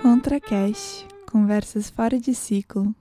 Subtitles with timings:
[0.00, 2.94] ContraCast Conversas fora de ciclo.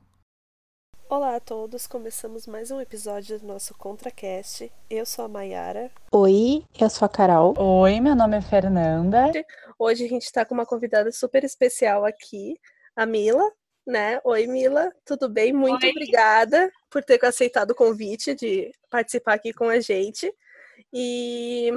[1.08, 4.72] Olá a todos, começamos mais um episódio do nosso ContraCast.
[4.90, 5.92] Eu sou a Mayara.
[6.12, 7.54] Oi, eu sou a Carol.
[7.58, 9.32] Oi, meu nome é Fernanda.
[9.78, 12.60] Hoje a gente está com uma convidada super especial aqui,
[12.96, 13.48] a Mila,
[13.86, 14.20] né?
[14.24, 15.54] Oi, Mila, tudo bem?
[15.54, 15.92] Muito Oi.
[15.92, 20.34] obrigada por ter aceitado o convite de participar aqui com a gente.
[20.94, 21.72] E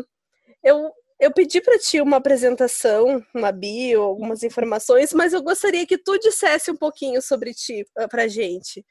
[0.62, 5.98] eu, eu pedi para ti uma apresentação, uma bio, algumas informações, mas eu gostaria que
[5.98, 8.84] tu dissesse um pouquinho sobre ti ah, pra gente.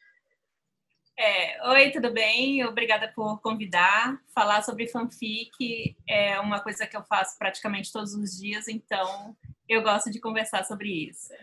[1.19, 2.63] É, oi, tudo bem?
[2.63, 4.19] Obrigada por convidar.
[4.35, 9.35] Falar sobre fanfic é uma coisa que eu faço praticamente todos os dias, então
[9.67, 11.33] eu gosto de conversar sobre isso.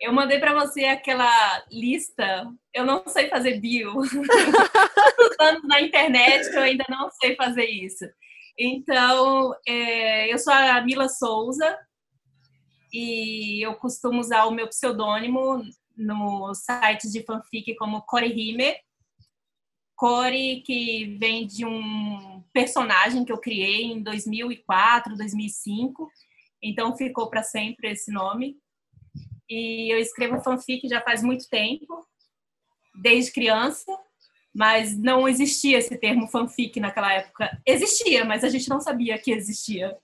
[0.00, 2.50] Eu mandei para você aquela lista.
[2.72, 3.92] Eu não sei fazer bio.
[5.38, 8.06] Anos na internet eu ainda não sei fazer isso.
[8.58, 11.78] Então, é, eu sou a Mila Souza
[12.92, 15.62] e eu costumo usar o meu pseudônimo
[15.96, 18.74] no site de fanfic como Core Rime.
[19.96, 26.10] Core, que vem de um personagem que eu criei em 2004, 2005.
[26.62, 28.56] Então ficou para sempre esse nome.
[29.50, 32.06] E eu escrevo fanfic já faz muito tempo,
[32.94, 33.92] desde criança,
[34.54, 37.60] mas não existia esse termo fanfic naquela época.
[37.66, 39.96] Existia, mas a gente não sabia que existia.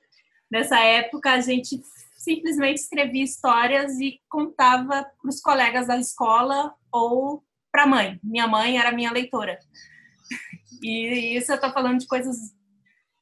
[0.50, 1.80] Nessa época, a gente
[2.18, 8.18] simplesmente escrevia histórias e contava para os colegas da escola ou para a mãe.
[8.24, 9.60] Minha mãe era minha leitora.
[10.82, 12.36] E isso eu estou falando de coisas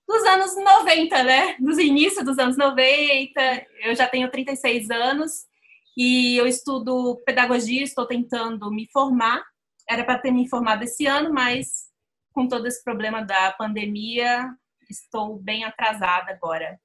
[0.09, 1.57] dos anos 90, né?
[1.59, 3.67] Dos inícios dos anos 90.
[3.83, 5.47] Eu já tenho 36 anos
[5.97, 9.45] e eu estudo pedagogia, estou tentando me formar.
[9.89, 11.91] Era para ter me formado esse ano, mas
[12.33, 14.49] com todo esse problema da pandemia,
[14.91, 16.79] estou bem atrasada agora.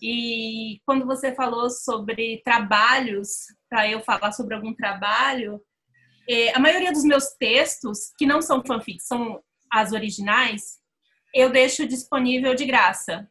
[0.00, 3.28] E quando você falou sobre trabalhos,
[3.68, 5.62] para eu falar sobre algum trabalho,
[6.28, 10.78] eh, a maioria dos meus textos, que não são fanfics, são as originais,
[11.32, 13.30] eu deixo disponível de graça.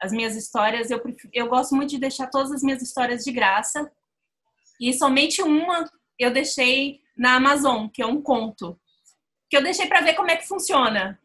[0.00, 3.32] As minhas histórias, eu, pref- eu gosto muito de deixar todas as minhas histórias de
[3.32, 3.90] graça.
[4.88, 5.84] E somente uma
[6.18, 8.78] eu deixei na Amazon, que é um conto.
[9.48, 11.18] Que eu deixei para ver como é que funciona.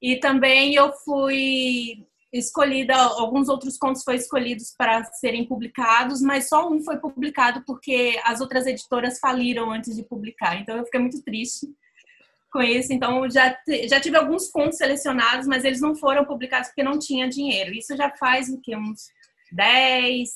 [0.00, 6.70] E também eu fui escolhida, alguns outros contos foram escolhidos para serem publicados, mas só
[6.70, 10.56] um foi publicado porque as outras editoras faliram antes de publicar.
[10.56, 11.68] Então eu fiquei muito triste
[12.50, 12.92] com isso.
[12.92, 13.56] Então já,
[13.88, 17.74] já tive alguns contos selecionados, mas eles não foram publicados porque não tinha dinheiro.
[17.74, 18.76] Isso já faz o que?
[18.76, 19.08] Uns
[19.52, 20.30] 10,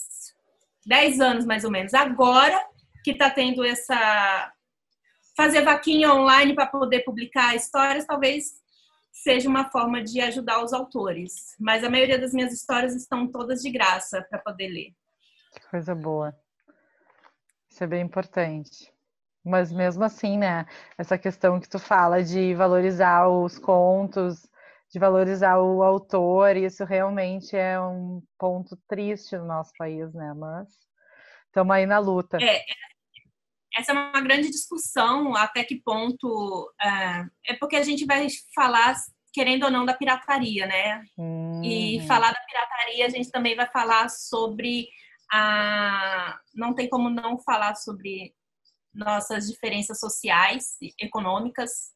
[0.86, 1.94] 10 anos mais ou menos.
[1.94, 2.60] Agora
[3.02, 4.52] que está tendo essa.
[5.36, 8.62] fazer vaquinha online para poder publicar histórias, talvez
[9.12, 11.54] seja uma forma de ajudar os autores.
[11.58, 14.92] Mas a maioria das minhas histórias estão todas de graça para poder ler.
[15.52, 16.34] Que coisa boa.
[17.70, 18.92] Isso é bem importante.
[19.44, 20.64] Mas mesmo assim, né?
[20.96, 24.48] Essa questão que tu fala de valorizar os contos,
[24.94, 30.32] de valorizar o autor, isso realmente é um ponto triste no nosso país, né?
[30.34, 30.68] Mas
[31.46, 32.38] estamos aí na luta.
[32.40, 32.64] É,
[33.76, 38.94] essa é uma grande discussão até que ponto é, é porque a gente vai falar
[39.32, 41.02] querendo ou não da pirataria, né?
[41.64, 42.06] E Uhum.
[42.06, 44.86] falar da pirataria, a gente também vai falar sobre
[45.32, 46.38] a.
[46.54, 48.32] Não tem como não falar sobre
[48.94, 51.93] nossas diferenças sociais e econômicas.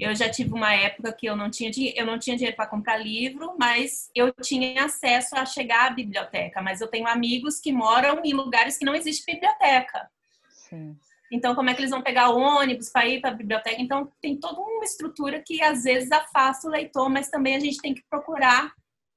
[0.00, 2.66] Eu já tive uma época que eu não tinha, di- eu não tinha dinheiro para
[2.68, 6.62] comprar livro, mas eu tinha acesso a chegar à biblioteca.
[6.62, 10.08] Mas eu tenho amigos que moram em lugares que não existe biblioteca.
[10.48, 10.96] Sim.
[11.30, 13.80] Então, como é que eles vão pegar o ônibus para ir para a biblioteca?
[13.82, 17.78] Então, tem toda uma estrutura que às vezes afasta o leitor, mas também a gente
[17.78, 18.72] tem que procurar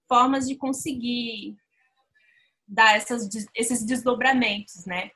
[0.09, 1.56] formas de conseguir
[2.68, 5.12] dar essas, esses desdobramentos, né?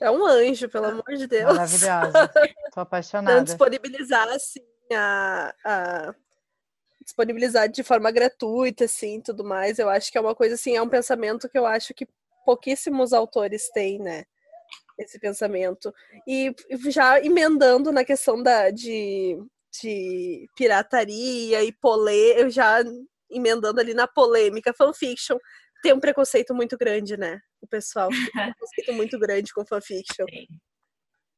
[0.00, 1.44] É um anjo, pelo amor de Deus.
[1.44, 2.28] Maravilhosa.
[2.32, 3.44] Tô Então, apaixonada.
[3.44, 4.60] disponibilizar, assim,
[4.92, 6.14] a, a-
[7.04, 9.78] disponibilizar de forma gratuita, assim, tudo mais.
[9.78, 12.08] Eu acho que é uma coisa, assim, é um pensamento que eu acho que
[12.46, 14.24] pouquíssimos autores têm, né?
[14.98, 15.92] Esse pensamento.
[16.26, 16.54] E
[16.88, 19.38] já emendando na questão da, de,
[19.82, 22.78] de pirataria e polê, eu já
[23.30, 25.38] emendando ali na polêmica, fanfiction
[25.82, 27.40] tem um preconceito muito grande, né?
[27.60, 30.26] O pessoal tem um preconceito muito grande com fanfiction.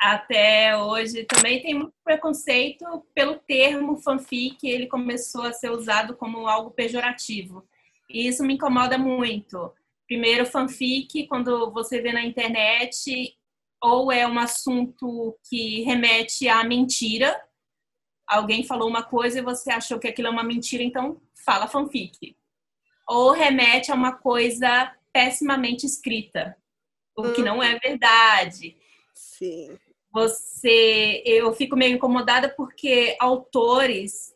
[0.00, 2.84] Até hoje também tem muito preconceito
[3.14, 7.64] pelo termo fanfic, ele começou a ser usado como algo pejorativo.
[8.10, 9.72] E isso me incomoda muito.
[10.08, 13.32] Primeiro, fanfic, quando você vê na internet,
[13.80, 17.40] ou é um assunto que remete à mentira,
[18.26, 22.36] alguém falou uma coisa e você achou que aquilo é uma mentira, então fala fanfic.
[23.08, 26.56] Ou remete a uma coisa pessimamente escrita,
[27.16, 28.76] o que não é verdade.
[29.14, 29.78] Sim.
[30.12, 34.34] Você, eu fico meio incomodada porque autores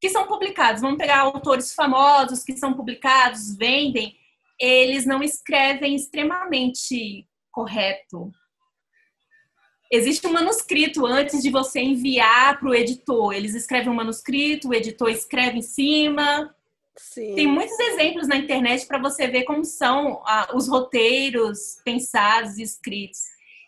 [0.00, 4.16] que são publicados, vamos pegar autores famosos que são publicados, vendem,
[4.58, 8.30] eles não escrevem extremamente correto.
[9.90, 13.32] Existe um manuscrito antes de você enviar para o editor.
[13.32, 16.54] Eles escrevem um manuscrito, o editor escreve em cima.
[16.98, 17.34] Sim.
[17.34, 22.62] Tem muitos exemplos na internet para você ver como são ah, os roteiros pensados e
[22.62, 23.20] escritos.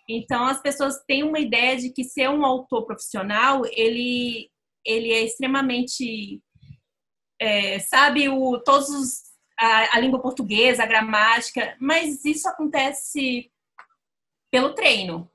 [0.08, 4.50] Então, as pessoas têm uma ideia de que ser um autor profissional, ele,
[4.84, 6.42] ele é extremamente.
[7.40, 9.22] É, sabe o, todos os,
[9.58, 13.50] a, a língua portuguesa, a gramática, mas isso acontece
[14.50, 15.30] pelo treino.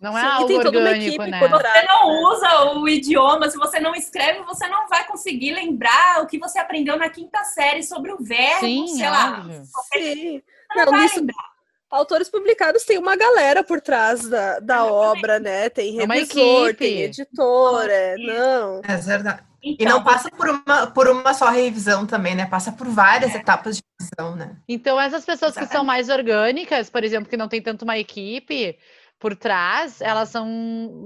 [0.00, 1.38] Não é Sim, e algo tem toda uma orgânico, equipe né?
[1.38, 6.22] por Você não usa o idioma, se você não escreve, você não vai conseguir lembrar
[6.22, 9.38] o que você aprendeu na quinta série sobre o verbo, Sim, sei lá.
[9.40, 9.62] óbvio.
[9.92, 10.42] Sim.
[10.42, 10.44] Você
[10.74, 11.50] não, Não, vai isso- lembrar.
[11.90, 15.68] Autores publicados tem uma galera por trás da, da obra, né?
[15.68, 16.78] Tem É uma revisor, equipe.
[16.78, 18.80] tem editor, é, não.
[18.86, 19.42] É verdade.
[19.62, 22.46] E Então, não passa por uma, por uma só revisão também, né?
[22.46, 24.56] Passa por várias etapas de revisão, né?
[24.68, 25.86] Então, essas pessoas que são Exatamente.
[25.86, 28.78] mais orgânicas, por exemplo, que não tem tanto uma equipe
[29.20, 30.48] por trás, elas são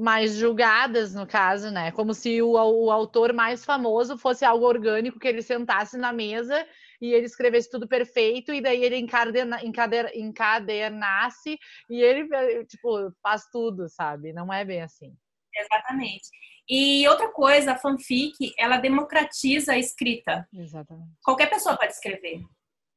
[0.00, 1.90] mais julgadas, no caso, né?
[1.90, 6.64] Como se o, o autor mais famoso fosse algo orgânico, que ele sentasse na mesa
[7.02, 11.58] e ele escrevesse tudo perfeito, e daí ele encadena, encader, encadernasse
[11.90, 14.32] e ele, tipo, faz tudo, sabe?
[14.32, 15.12] Não é bem assim.
[15.52, 16.28] Exatamente.
[16.68, 20.48] E outra coisa, a fanfic, ela democratiza a escrita.
[20.54, 21.10] Exatamente.
[21.24, 22.40] Qualquer pessoa pode escrever.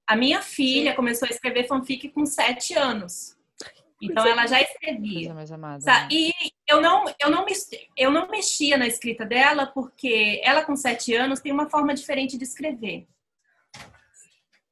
[0.07, 3.36] A minha filha começou a escrever fanfic com sete anos.
[4.01, 5.33] Então Coisa ela já Coisa escrevia.
[5.33, 5.83] mais amada.
[5.83, 6.07] Né?
[6.11, 6.31] E
[6.67, 7.53] eu não, eu, não me,
[7.95, 12.37] eu não mexia na escrita dela porque ela com sete anos tem uma forma diferente
[12.37, 13.07] de escrever.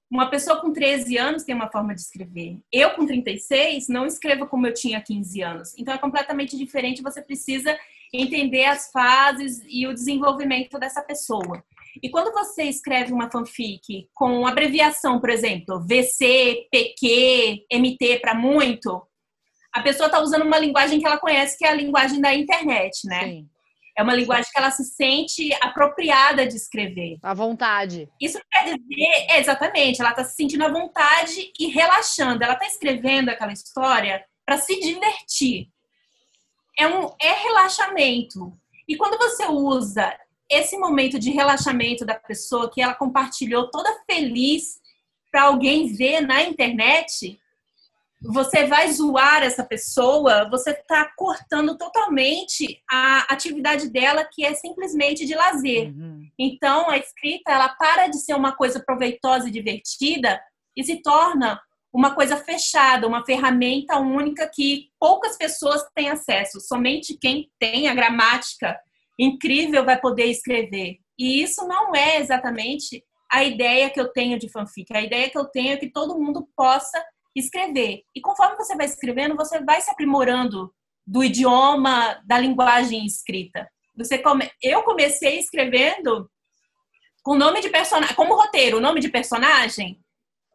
[0.09, 2.59] Uma pessoa com 13 anos tem uma forma de escrever.
[2.71, 5.77] Eu, com 36, não escrevo como eu tinha 15 anos.
[5.77, 7.01] Então é completamente diferente.
[7.01, 7.77] Você precisa
[8.13, 11.63] entender as fases e o desenvolvimento dessa pessoa.
[12.03, 19.01] E quando você escreve uma fanfic com abreviação, por exemplo, VC, PQ, MT para muito,
[19.75, 23.05] a pessoa está usando uma linguagem que ela conhece, que é a linguagem da internet,
[23.05, 23.23] né?
[23.25, 23.49] Sim.
[23.97, 27.17] É uma linguagem que ela se sente apropriada de escrever.
[27.21, 28.09] À vontade.
[28.19, 32.41] Isso quer dizer, é, exatamente, ela está se sentindo à vontade e relaxando.
[32.41, 35.67] Ela está escrevendo aquela história para se divertir.
[36.79, 38.57] É um é relaxamento.
[38.87, 40.17] E quando você usa
[40.49, 44.79] esse momento de relaxamento da pessoa que ela compartilhou toda feliz
[45.29, 47.37] para alguém ver na internet,
[48.21, 55.25] você vai zoar essa pessoa, você está cortando totalmente a atividade dela que é simplesmente
[55.25, 55.89] de lazer.
[55.89, 56.23] Uhum.
[56.39, 60.41] Então, a escrita, ela para de ser uma coisa proveitosa e divertida
[60.75, 61.61] e se torna
[61.93, 66.59] uma coisa fechada, uma ferramenta única que poucas pessoas têm acesso.
[66.59, 68.77] Somente quem tem a gramática
[69.17, 70.97] incrível vai poder escrever.
[71.17, 73.01] E isso não é exatamente
[73.31, 74.93] a ideia que eu tenho de fanfic.
[74.93, 77.01] A ideia que eu tenho é que todo mundo possa
[77.35, 78.03] escrever.
[78.15, 80.73] E conforme você vai escrevendo, você vai se aprimorando
[81.05, 83.69] do idioma, da linguagem escrita.
[83.97, 84.49] Você come...
[84.61, 86.29] Eu comecei escrevendo
[87.23, 89.99] com nome de personagem, como roteiro, o nome de personagem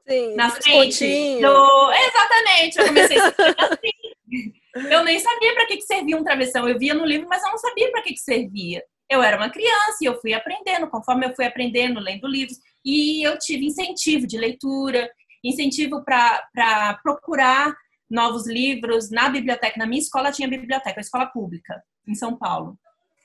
[0.08, 1.40] Sim, na frente.
[1.40, 1.92] Do...
[1.92, 4.52] Exatamente, eu comecei assim.
[4.88, 6.68] Eu nem sabia para que, que servia um travessão.
[6.68, 8.82] Eu via no livro, mas eu não sabia para que, que servia.
[9.10, 12.58] Eu era uma criança e eu fui aprendendo, conforme eu fui aprendendo, lendo livros.
[12.84, 15.10] E eu tive incentivo de leitura,
[15.42, 17.74] incentivo para procurar
[18.10, 19.78] novos livros na biblioteca.
[19.78, 22.78] Na minha escola tinha biblioteca, a escola pública, em São Paulo.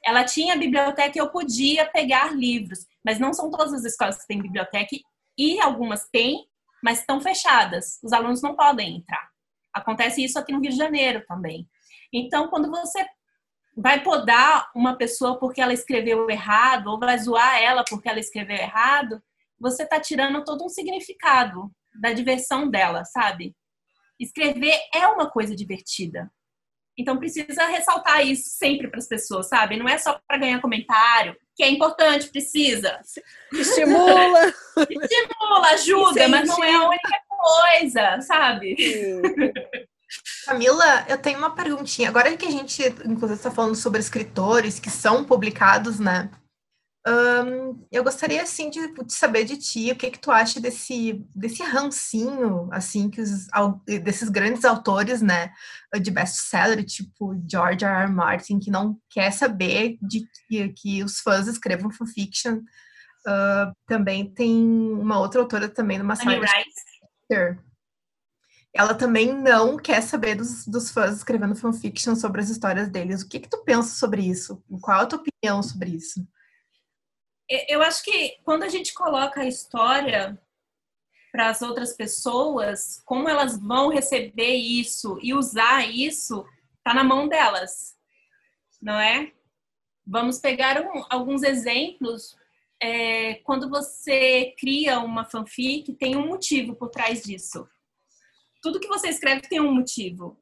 [0.05, 4.27] Ela tinha biblioteca e eu podia pegar livros, mas não são todas as escolas que
[4.27, 4.95] têm biblioteca
[5.37, 6.45] e algumas têm,
[6.83, 7.99] mas estão fechadas.
[8.03, 9.27] Os alunos não podem entrar.
[9.73, 11.67] Acontece isso aqui no Rio de Janeiro também.
[12.13, 13.05] Então, quando você
[13.75, 18.55] vai podar uma pessoa porque ela escreveu errado, ou vai zoar ela porque ela escreveu
[18.55, 19.21] errado,
[19.59, 23.55] você está tirando todo um significado da diversão dela, sabe?
[24.19, 26.29] Escrever é uma coisa divertida.
[26.97, 29.75] Então precisa ressaltar isso sempre para as pessoas, sabe?
[29.75, 32.99] Não é só para ganhar comentário, que é importante, precisa.
[33.51, 34.53] Estimula.
[34.89, 38.75] Estimula, ajuda, mas não é a única coisa, sabe?
[38.77, 39.21] Sim.
[40.45, 42.07] Camila, eu tenho uma perguntinha.
[42.07, 46.29] Agora que a gente, inclusive, está falando sobre escritores que são publicados, né?
[47.91, 51.61] Eu gostaria, assim, de, de, saber de ti o que que tu acha desse, desse
[51.61, 53.47] rancinho, assim, que os,
[54.03, 55.53] desses grandes autores, né,
[56.01, 58.05] de best-seller, tipo George R.
[58.05, 58.11] R.
[58.11, 62.61] Martin, que não quer saber de que, que os fãs escrevam fanfiction.
[63.27, 66.45] Uh, também tem uma outra autora também numa saga
[68.75, 73.21] ela também não quer saber dos, dos fãs escrevendo fanfiction sobre as histórias deles.
[73.21, 74.61] O que que tu pensa sobre isso?
[74.81, 76.27] Qual a tua opinião sobre isso?
[77.49, 80.39] Eu acho que quando a gente coloca a história
[81.31, 86.45] para as outras pessoas, como elas vão receber isso e usar isso,
[86.83, 87.95] tá na mão delas,
[88.81, 89.31] não é?
[90.07, 92.35] Vamos pegar um, alguns exemplos.
[92.81, 97.67] É, quando você cria uma fanfic, tem um motivo por trás disso
[98.65, 100.39] tudo que você escreve tem um motivo.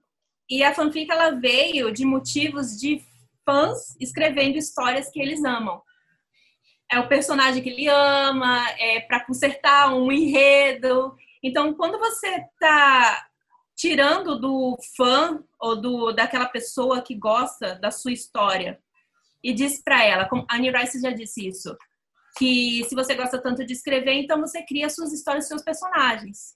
[0.49, 3.03] E a fanfic ela veio de motivos de
[3.43, 5.81] fãs escrevendo histórias que eles amam.
[6.93, 11.15] É o personagem que ele ama, é para consertar um enredo.
[11.41, 13.27] Então, quando você tá
[13.75, 18.79] tirando do fã ou do daquela pessoa que gosta da sua história
[19.43, 21.75] e diz para ela, como a Annie Rice já disse isso,
[22.37, 26.55] que se você gosta tanto de escrever, então você cria suas histórias, seus personagens.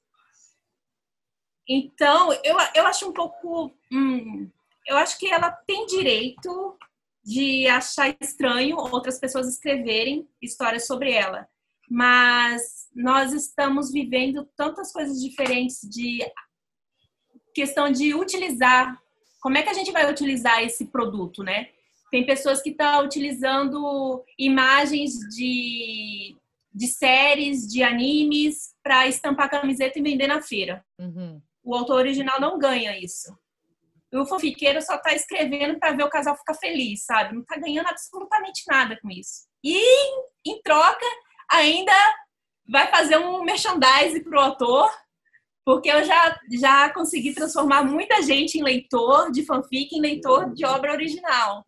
[1.68, 3.76] Então, eu, eu acho um pouco.
[3.92, 4.52] Hum,
[4.86, 6.78] eu acho que ela tem direito
[7.28, 11.46] de achar estranho outras pessoas escreverem histórias sobre ela.
[11.90, 16.20] Mas nós estamos vivendo tantas coisas diferentes de
[17.54, 18.98] questão de utilizar.
[19.42, 21.68] Como é que a gente vai utilizar esse produto, né?
[22.10, 26.34] Tem pessoas que estão utilizando imagens de,
[26.74, 30.82] de séries, de animes, para estampar camiseta e vender na feira.
[30.98, 31.42] Uhum.
[31.62, 33.38] O autor original não ganha isso.
[34.14, 37.36] O fanfiqueiro só tá escrevendo para ver o casal ficar feliz, sabe?
[37.36, 39.48] Não tá ganhando absolutamente nada com isso.
[39.64, 39.82] E,
[40.46, 41.06] em troca,
[41.52, 41.92] ainda
[42.70, 44.90] vai fazer um merchandise pro autor,
[45.66, 50.66] porque eu já, já consegui transformar muita gente em leitor de fanfic, em leitor de
[50.66, 51.66] obra original.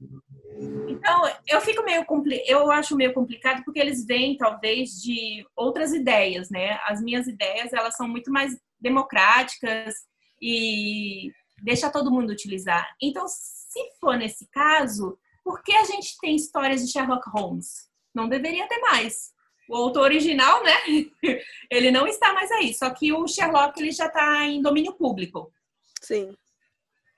[0.88, 2.06] Então, eu fico meio
[2.46, 6.80] eu acho meio complicado porque eles vêm talvez de outras ideias, né?
[6.86, 9.96] As minhas ideias, elas são muito mais democráticas
[10.42, 11.32] e
[11.62, 12.96] deixa todo mundo utilizar.
[13.02, 17.90] Então, se for nesse caso, por que a gente tem histórias de Sherlock Holmes?
[18.14, 19.32] Não deveria ter mais.
[19.70, 20.76] O autor original, né?
[21.70, 22.74] ele não está mais aí.
[22.74, 25.54] Só que o Sherlock ele já está em domínio público.
[26.02, 26.36] Sim.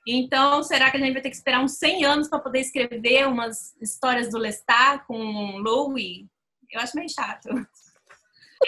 [0.08, 3.28] Então, será que a gente vai ter que esperar uns 100 anos para poder escrever
[3.28, 6.26] umas histórias do Lestat com Louis?
[6.72, 7.50] Eu acho meio chato.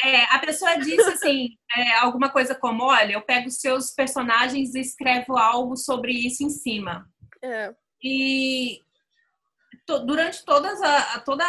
[0.01, 4.79] É, a pessoa disse assim, é, alguma coisa como, olha, eu pego seus personagens e
[4.79, 7.07] escrevo algo sobre isso em cima.
[7.41, 7.73] É.
[8.01, 8.81] E
[9.85, 11.45] to, durante todas a, toda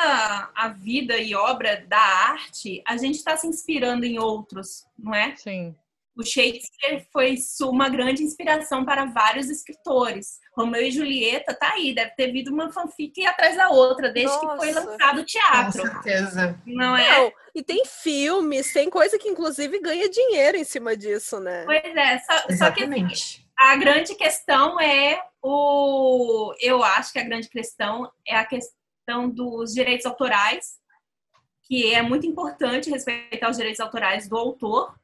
[0.54, 5.34] a vida e obra da arte, a gente está se inspirando em outros, não é?
[5.36, 5.74] Sim.
[6.16, 10.38] O Shakespeare foi uma grande inspiração para vários escritores.
[10.56, 14.49] Romeu e Julieta tá aí, deve ter vindo uma fanfic atrás da outra, desde Nossa.
[14.49, 15.83] que foi lançado o teatro.
[15.83, 16.61] Com certeza.
[16.64, 17.18] Não é?
[17.18, 21.64] Não, e tem filmes, tem coisa que inclusive ganha dinheiro em cima disso, né?
[21.64, 23.09] Pois é, só, só que assim,
[23.59, 26.54] a grande questão é o.
[26.61, 30.76] Eu acho que a grande questão é a questão dos direitos autorais,
[31.64, 34.94] que é muito importante respeitar os direitos autorais do autor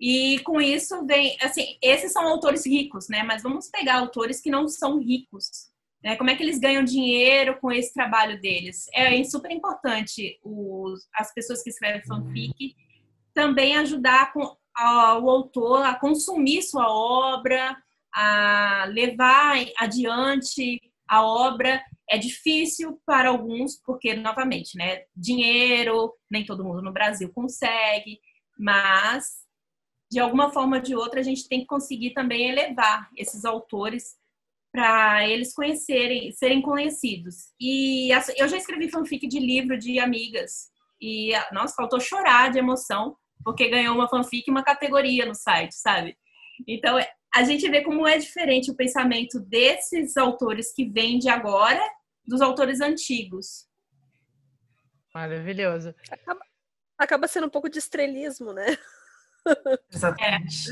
[0.00, 3.22] e com isso vem, assim, esses são autores ricos, né?
[3.22, 5.70] Mas vamos pegar autores que não são ricos.
[6.04, 6.16] Né?
[6.16, 8.86] Como é que eles ganham dinheiro com esse trabalho deles?
[8.92, 12.76] É super importante os, as pessoas que escrevem fanfic
[13.34, 17.76] também ajudar com, a, o autor a consumir sua obra,
[18.14, 21.82] a levar adiante a obra.
[22.08, 25.02] É difícil para alguns, porque, novamente, né?
[25.14, 28.20] Dinheiro, nem todo mundo no Brasil consegue,
[28.58, 29.45] mas
[30.10, 34.16] de alguma forma ou de outra, a gente tem que conseguir também elevar esses autores
[34.72, 37.52] para eles conhecerem, serem conhecidos.
[37.60, 40.70] E eu já escrevi fanfic de livro de amigas
[41.00, 46.16] e, nossa, faltou chorar de emoção porque ganhou uma fanfic uma categoria no site, sabe?
[46.66, 46.98] Então,
[47.34, 51.80] a gente vê como é diferente o pensamento desses autores que vêm de agora
[52.26, 53.66] dos autores antigos.
[55.14, 55.94] Maravilhoso.
[56.10, 56.40] Acaba,
[56.98, 58.66] acaba sendo um pouco de estrelismo, né?
[59.92, 60.70] Exatamente.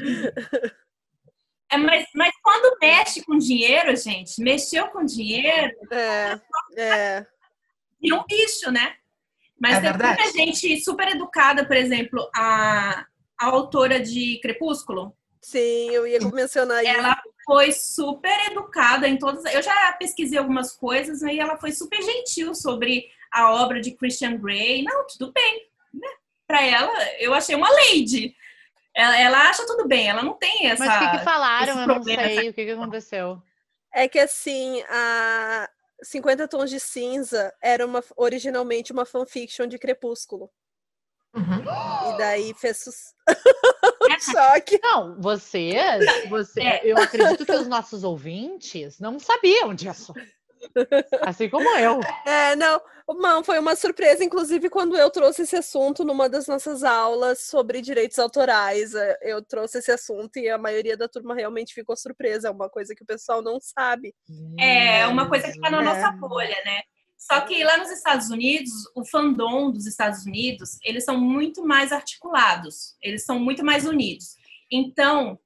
[1.71, 1.75] É.
[1.75, 6.41] é, mas, mas quando mexe com dinheiro, gente, mexeu com dinheiro, é,
[6.77, 7.27] é.
[8.01, 8.97] vira um bicho, né?
[9.61, 10.23] Mas é tem verdade.
[10.23, 13.07] muita gente super educada, por exemplo, a,
[13.39, 15.17] a autora de Crepúsculo.
[15.41, 16.93] Sim, eu ia mencionar isso.
[16.93, 19.45] Ela foi super educada em todas.
[19.53, 23.93] Eu já pesquisei algumas coisas né, e ela foi super gentil sobre a obra de
[23.93, 24.83] Christian Grey.
[24.83, 25.69] Não, tudo bem.
[25.93, 26.09] Né?
[26.47, 28.35] Para ela, eu achei uma lady.
[28.97, 30.85] Ela, ela, acha tudo bem, ela não tem essa.
[30.85, 31.81] Mas o que, que falaram?
[31.81, 32.49] Eu não sei.
[32.49, 33.43] O que, que aconteceu?
[33.93, 35.69] É que assim, a
[36.03, 40.51] 50 Tons de Cinza era uma, originalmente uma fanfiction de Crepúsculo.
[41.35, 42.15] Uhum.
[42.15, 42.85] E daí fez
[44.21, 44.79] choque.
[44.83, 45.73] Não, você,
[46.29, 46.81] você é.
[46.85, 50.15] eu acredito que os nossos ouvintes não sabiam disso.
[51.23, 52.01] Assim como eu.
[52.27, 56.83] É, não, não, foi uma surpresa, inclusive, quando eu trouxe esse assunto numa das nossas
[56.83, 58.95] aulas sobre direitos autorais.
[58.95, 62.49] É, eu trouxe esse assunto e a maioria da turma realmente ficou surpresa.
[62.49, 64.15] É uma coisa que o pessoal não sabe.
[64.59, 66.83] É, uma coisa que está na nossa bolha, né?
[67.17, 71.91] Só que lá nos Estados Unidos, o fandom dos Estados Unidos, eles são muito mais
[71.91, 74.37] articulados, eles são muito mais unidos.
[74.71, 75.39] Então,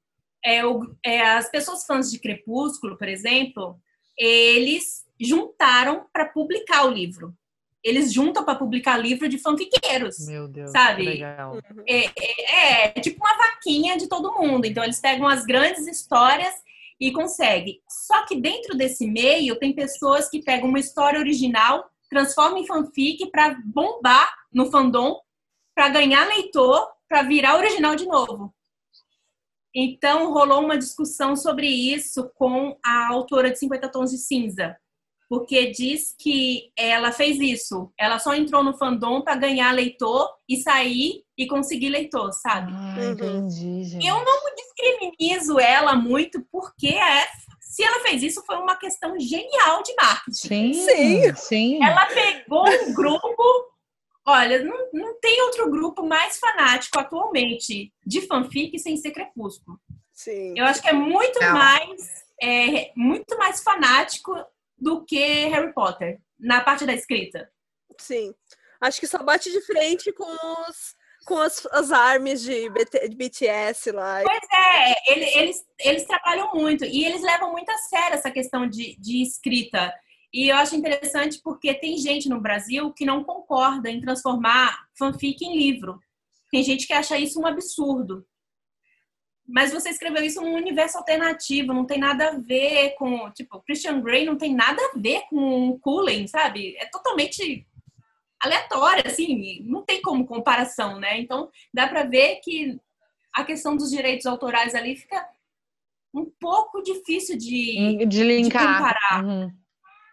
[0.43, 3.79] é, o, é, as pessoas fãs de Crepúsculo, por exemplo,
[4.17, 7.33] eles juntaram para publicar o livro.
[7.83, 10.27] Eles juntam para publicar livro de fanfiqueiros.
[10.27, 11.03] Meu Deus, sabe?
[11.03, 11.57] legal.
[11.87, 14.65] É, é, é, tipo uma vaquinha de todo mundo.
[14.65, 16.53] Então, eles pegam as grandes histórias
[16.99, 17.81] e consegue.
[17.89, 23.29] Só que dentro desse meio tem pessoas que pegam uma história original, transformam em fanfic
[23.31, 25.17] para bombar no fandom,
[25.73, 28.53] para ganhar leitor, para virar original de novo.
[29.73, 34.75] Então rolou uma discussão sobre isso com a autora de 50 Tons de Cinza,
[35.29, 37.93] porque diz que ela fez isso.
[37.97, 42.71] Ela só entrou no fandom para ganhar leitor e sair e conseguir leitor, sabe?
[42.75, 44.07] Ah, entendi, gente.
[44.07, 47.27] Eu não discriminizo ela muito, porque é,
[47.61, 50.33] se ela fez isso, foi uma questão genial de marketing.
[50.33, 51.35] Sim, sim.
[51.35, 51.83] sim.
[51.83, 53.69] Ela pegou um grupo.
[54.25, 59.79] Olha, não, não tem outro grupo mais fanático atualmente de fanfic sem ser Crepúsculo.
[60.11, 60.55] Sim.
[60.57, 64.33] Eu acho que é muito mais é, muito mais fanático
[64.79, 67.49] do que Harry Potter, na parte da escrita.
[67.97, 68.33] Sim.
[68.81, 70.31] Acho que só bate de frente com
[70.69, 74.21] os com as, as armas de, BT, de BTS lá.
[74.23, 78.67] Pois é, ele, eles, eles trabalham muito e eles levam muito a sério essa questão
[78.67, 79.93] de, de escrita.
[80.33, 85.43] E eu acho interessante porque tem gente no Brasil que não concorda em transformar fanfic
[85.43, 85.99] em livro.
[86.51, 88.25] Tem gente que acha isso um absurdo
[89.49, 93.99] mas você escreveu isso num universo alternativo, não tem nada a ver com, tipo, Christian
[93.99, 96.77] Grey não tem nada a ver com Cullen, sabe?
[96.77, 97.65] É totalmente
[98.39, 101.19] aleatório, assim, não tem como comparação, né?
[101.19, 102.79] Então, dá para ver que
[103.33, 105.27] a questão dos direitos autorais ali fica
[106.13, 108.61] um pouco difícil de, de linkar.
[108.61, 109.25] De comparar.
[109.25, 109.51] Uhum.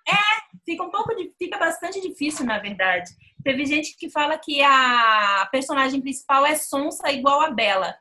[0.08, 3.10] É, fica um pouco, de, fica bastante difícil, na verdade.
[3.44, 7.94] Teve gente que fala que a personagem principal é sonsa igual a Bela.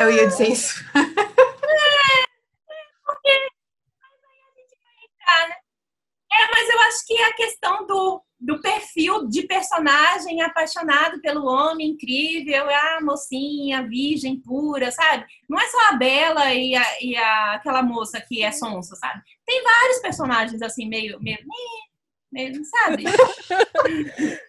[0.00, 0.84] Eu ia dizer isso.
[6.30, 11.46] É, mas eu acho que é a questão do, do perfil de personagem apaixonado pelo
[11.46, 15.26] homem incrível, a mocinha, virgem pura, sabe?
[15.48, 19.22] Não é só a Bela e, a, e a, aquela moça que é sonsa, sabe?
[19.44, 21.38] Tem vários personagens assim, meio, meio,
[22.30, 23.04] meio sabe?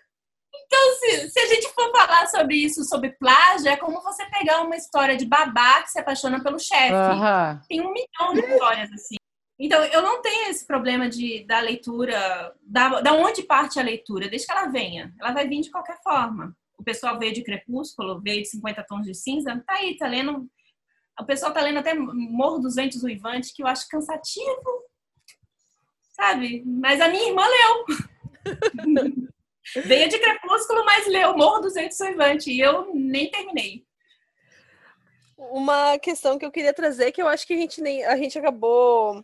[0.71, 4.61] Então, se, se a gente for falar sobre isso, sobre plágio, é como você pegar
[4.61, 6.93] uma história de babá que se apaixona pelo chefe.
[6.93, 7.59] Uhum.
[7.67, 9.15] Tem um milhão de histórias assim.
[9.59, 14.29] Então, eu não tenho esse problema de da leitura, da, da onde parte a leitura,
[14.29, 15.11] desde que ela venha.
[15.19, 16.55] Ela vai vir de qualquer forma.
[16.77, 20.47] O pessoal veio de Crepúsculo, veio de 50 Tons de Cinza, tá aí, tá lendo.
[21.19, 24.85] O pessoal tá lendo até Morro dos Ventos Uivantes, que eu acho cansativo.
[26.13, 26.63] Sabe?
[26.63, 27.85] Mas a minha irmã leu.
[29.75, 33.85] Veio de Crepúsculo, mas leu Morro do Vento Soivante e eu nem terminei.
[35.37, 38.37] Uma questão que eu queria trazer, que eu acho que a gente nem a gente
[38.37, 39.23] acabou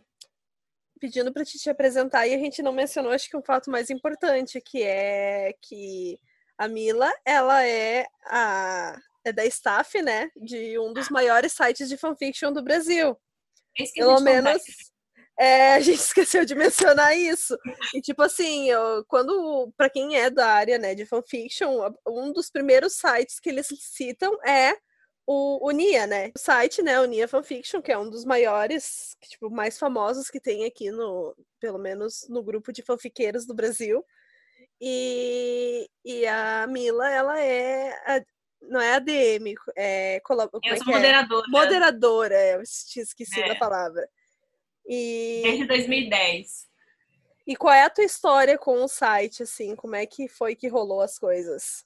[0.98, 3.90] pedindo para te, te apresentar e a gente não mencionou, acho que um fato mais
[3.90, 6.18] importante, que é que
[6.56, 11.96] a Mila, ela é a é da staff, né, de um dos maiores sites de
[11.96, 13.16] fanfiction do Brasil.
[13.94, 14.62] Pelo menos
[15.38, 17.56] é, a gente esqueceu de mencionar isso.
[17.94, 22.50] E tipo assim, eu, quando para quem é da área, né, de fanfiction, um dos
[22.50, 24.76] primeiros sites que eles citam é
[25.26, 26.32] o, o Nia, né?
[26.36, 30.40] O site, né, o Nia Fanfiction, que é um dos maiores, tipo, mais famosos que
[30.40, 34.04] tem aqui no, pelo menos no grupo de fanfiqueiros do Brasil.
[34.80, 38.24] E, e a Mila, ela é a,
[38.62, 40.50] não é ADM, é, colab...
[40.52, 41.46] eu é sou é moderadora.
[41.46, 41.50] É?
[41.50, 43.48] Moderadora, eu esqueci é.
[43.48, 44.08] da palavra.
[44.86, 45.42] E...
[45.42, 46.66] Desde 2010.
[47.46, 49.76] E qual é a tua história com o site, assim?
[49.76, 51.84] Como é que foi que rolou as coisas?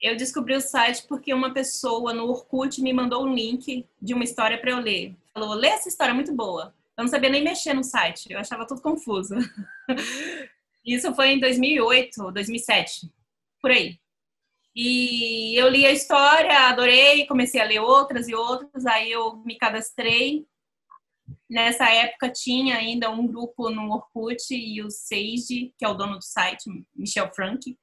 [0.00, 4.24] Eu descobri o site porque uma pessoa no Orkut me mandou um link de uma
[4.24, 5.16] história para eu ler.
[5.32, 6.74] Falou, lê essa história, é muito boa.
[6.96, 9.34] Eu não sabia nem mexer no site, eu achava tudo confuso.
[10.86, 13.10] Isso foi em 2008, 2007,
[13.60, 13.98] por aí.
[14.76, 19.56] E eu li a história, adorei, comecei a ler outras e outras, aí eu me
[19.56, 20.46] cadastrei.
[21.48, 26.18] Nessa época tinha ainda um grupo no Orkut e o Sage, que é o dono
[26.18, 27.76] do site, Michel Frank,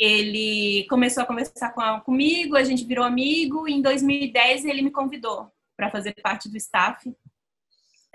[0.00, 4.90] ele começou a conversar com, comigo, a gente virou amigo, e em 2010 ele me
[4.90, 7.14] convidou para fazer parte do staff.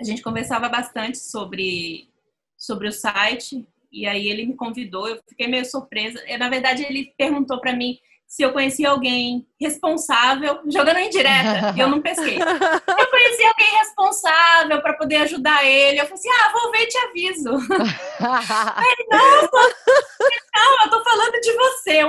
[0.00, 2.10] A gente conversava bastante sobre,
[2.56, 6.20] sobre o site, e aí ele me convidou, eu fiquei meio surpresa.
[6.38, 11.80] Na verdade, ele perguntou para mim se eu conhecia alguém responsável, jogando em direta, e
[11.80, 12.36] eu não pesquei.
[12.96, 16.00] Eu conheci alguém responsável para poder ajudar ele.
[16.00, 17.50] Eu falei assim: ah, vou ver e te aviso.
[18.20, 19.42] Aí ele, não,
[20.54, 22.00] não, eu tô falando de você.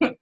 [0.00, 0.16] Eu.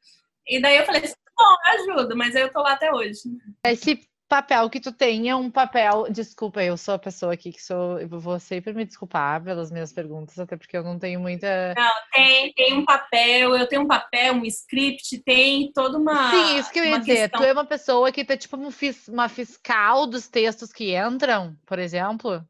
[0.46, 3.20] E daí eu falei assim: bom, eu ajudo, mas eu tô lá até hoje.
[3.66, 4.00] Esse
[4.32, 6.06] papel que tu tem é um papel.
[6.10, 8.00] Desculpa, eu sou a pessoa aqui que sou.
[8.00, 11.74] Eu vou sempre me desculpar pelas minhas perguntas, até porque eu não tenho muita.
[11.76, 16.30] Não, tem, tem um papel, eu tenho um papel, um script, tem toda uma.
[16.30, 17.28] Sim, isso que eu ia dizer.
[17.28, 17.42] Questão...
[17.42, 22.42] Tu é uma pessoa que tá tipo uma fiscal dos textos que entram, por exemplo?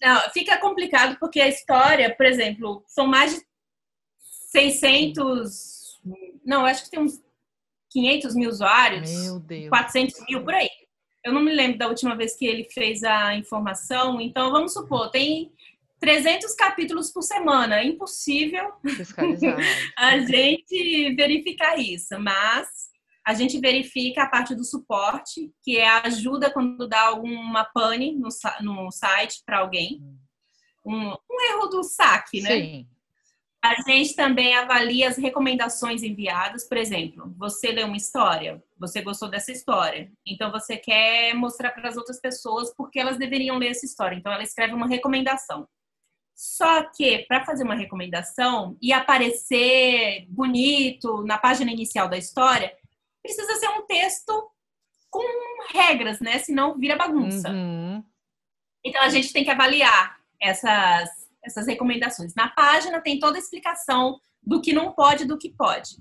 [0.00, 3.44] Não, fica complicado porque a história, por exemplo, são mais de
[4.52, 6.00] 600.
[6.44, 7.20] Não, acho que tem uns
[7.94, 9.68] 500 mil usuários, Meu Deus.
[9.68, 10.68] 400 mil por aí.
[11.24, 15.10] Eu não me lembro da última vez que ele fez a informação, então vamos supor,
[15.10, 15.50] tem
[16.00, 17.80] 300 capítulos por semana.
[17.80, 18.72] É impossível
[19.96, 22.68] a gente verificar isso, mas
[23.24, 28.12] a gente verifica a parte do suporte, que é a ajuda quando dá alguma pane
[28.12, 28.28] no,
[28.60, 30.00] no site para alguém.
[30.02, 30.18] Hum.
[30.86, 32.50] Um, um, erro do saque, né?
[32.50, 32.88] Sim.
[33.64, 36.68] A gente também avalia as recomendações enviadas.
[36.68, 41.88] Por exemplo, você leu uma história, você gostou dessa história, então você quer mostrar para
[41.88, 44.16] as outras pessoas porque elas deveriam ler essa história.
[44.16, 45.66] Então ela escreve uma recomendação.
[46.34, 52.70] Só que para fazer uma recomendação e aparecer bonito na página inicial da história,
[53.22, 54.46] precisa ser um texto
[55.08, 55.24] com
[55.72, 56.38] regras, né?
[56.38, 57.48] Senão vira bagunça.
[57.48, 58.04] Uhum.
[58.84, 62.34] Então a gente tem que avaliar essas essas recomendações.
[62.34, 65.96] Na página tem toda a explicação do que não pode e do que pode.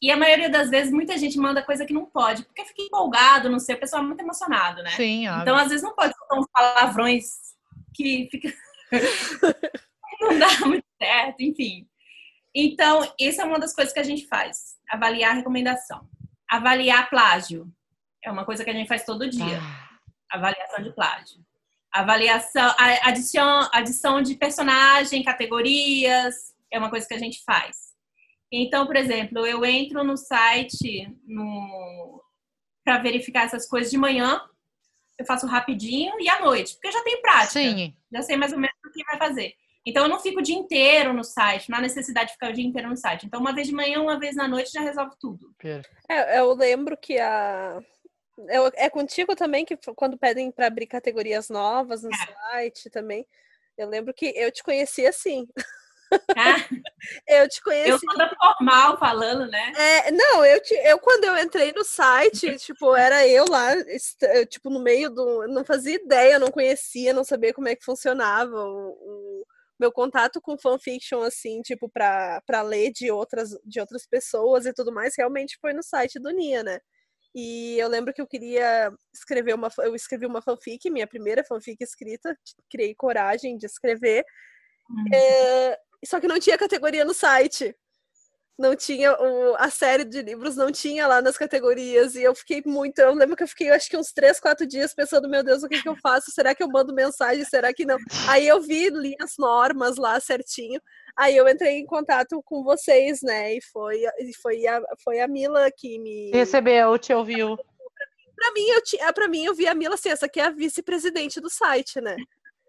[0.00, 3.48] E a maioria das vezes, muita gente manda coisa que não pode, porque fica empolgado,
[3.48, 4.90] não sei, o pessoal é muito emocionado, né?
[4.90, 5.42] Sim, óbvio.
[5.42, 7.24] Então, às vezes, não pode soltar uns palavrões
[7.94, 8.52] que fica...
[10.20, 11.88] não dá muito certo, enfim.
[12.54, 16.06] Então, essa é uma das coisas que a gente faz, avaliar a recomendação.
[16.48, 17.72] Avaliar plágio.
[18.22, 19.58] É uma coisa que a gente faz todo dia.
[19.60, 20.36] Ah.
[20.36, 21.46] Avaliação de plágio
[22.00, 27.76] avaliação, adição, adição de personagem, categorias, é uma coisa que a gente faz.
[28.52, 32.22] Então, por exemplo, eu entro no site no,
[32.84, 34.40] para verificar essas coisas de manhã,
[35.18, 37.60] eu faço rapidinho e à noite, porque eu já tenho prática.
[37.60, 37.94] Sim.
[38.12, 39.54] Já sei mais ou menos o que vai fazer.
[39.84, 42.52] Então, eu não fico o dia inteiro no site, não há necessidade de ficar o
[42.52, 43.24] dia inteiro no site.
[43.24, 45.54] Então, uma vez de manhã, uma vez na noite, já resolve tudo.
[46.08, 47.80] É, eu lembro que a,
[48.74, 52.16] é, contigo também que quando pedem para abrir categorias novas no é.
[52.16, 53.26] site também.
[53.76, 55.46] Eu lembro que eu te conheci assim.
[56.36, 56.56] Ah,
[57.26, 57.90] eu te conheci.
[57.90, 59.72] Eu toda formal falando, né?
[59.76, 63.72] É, não, eu, te, eu quando eu entrei no site, tipo, era eu lá,
[64.48, 65.46] tipo, no meio do.
[65.48, 69.46] Não fazia ideia, não conhecia, não sabia como é que funcionava o, o
[69.78, 74.92] meu contato com fanfiction, assim, tipo, para ler de outras, de outras pessoas e tudo
[74.92, 76.80] mais, realmente foi no site do Nia, né?
[77.38, 79.68] E eu lembro que eu queria escrever uma.
[79.80, 82.34] Eu escrevi uma fanfic, minha primeira fanfic escrita,
[82.70, 84.24] criei coragem de escrever.
[84.88, 85.04] Uhum.
[85.14, 87.76] É, só que não tinha categoria no site.
[88.58, 89.12] Não tinha.
[89.12, 92.14] O, a série de livros não tinha lá nas categorias.
[92.14, 92.98] E eu fiquei muito.
[92.98, 95.68] Eu lembro que eu fiquei, acho que uns três, quatro dias pensando: meu Deus, o
[95.68, 96.30] que, que eu faço?
[96.30, 97.44] Será que eu mando mensagem?
[97.44, 97.98] Será que não?
[98.28, 100.80] Aí eu vi, li as normas lá certinho.
[101.16, 103.54] Aí eu entrei em contato com vocês, né?
[103.54, 104.02] E foi,
[104.40, 106.30] foi, a, foi a Mila que me.
[106.32, 107.56] Recebeu, te ouviu.
[108.36, 110.50] Pra mim, eu tinha, pra mim, eu vi a Mila assim, essa aqui é a
[110.50, 112.16] vice-presidente do site, né?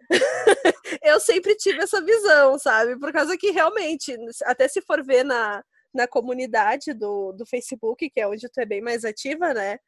[1.04, 2.98] eu sempre tive essa visão, sabe?
[2.98, 5.62] Por causa que realmente, até se for ver na,
[5.94, 9.80] na comunidade do, do Facebook, que é onde tu é bem mais ativa, né?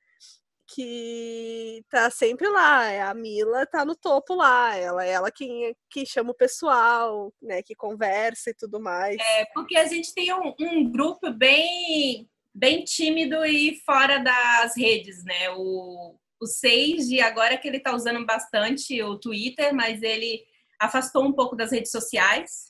[0.73, 2.85] que tá sempre lá.
[2.85, 4.75] É a Mila tá no topo lá.
[4.75, 7.61] Ela é ela quem que chama o pessoal, né?
[7.63, 9.17] Que conversa e tudo mais.
[9.19, 15.23] É, porque a gente tem um, um grupo bem bem tímido e fora das redes,
[15.23, 15.49] né?
[15.51, 20.43] O, o Sage, agora que ele tá usando bastante o Twitter, mas ele
[20.79, 22.68] afastou um pouco das redes sociais.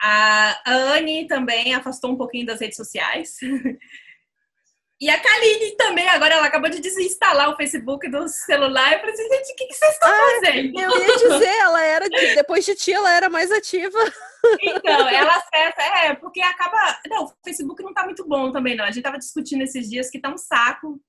[0.00, 3.36] A, a Anne também afastou um pouquinho das redes sociais.
[5.00, 8.92] E a Kaline também, agora ela acabou de desinstalar o Facebook do celular.
[8.92, 10.80] Eu falei assim, gente, o que, que vocês estão ah, fazendo?
[10.80, 13.96] Eu ia dizer, ela era, de, depois de ti, ela era mais ativa.
[14.60, 16.98] Então, ela acessa, é, porque acaba.
[17.08, 18.84] Não, o Facebook não tá muito bom também, não.
[18.84, 21.00] A gente tava discutindo esses dias que tá um saco.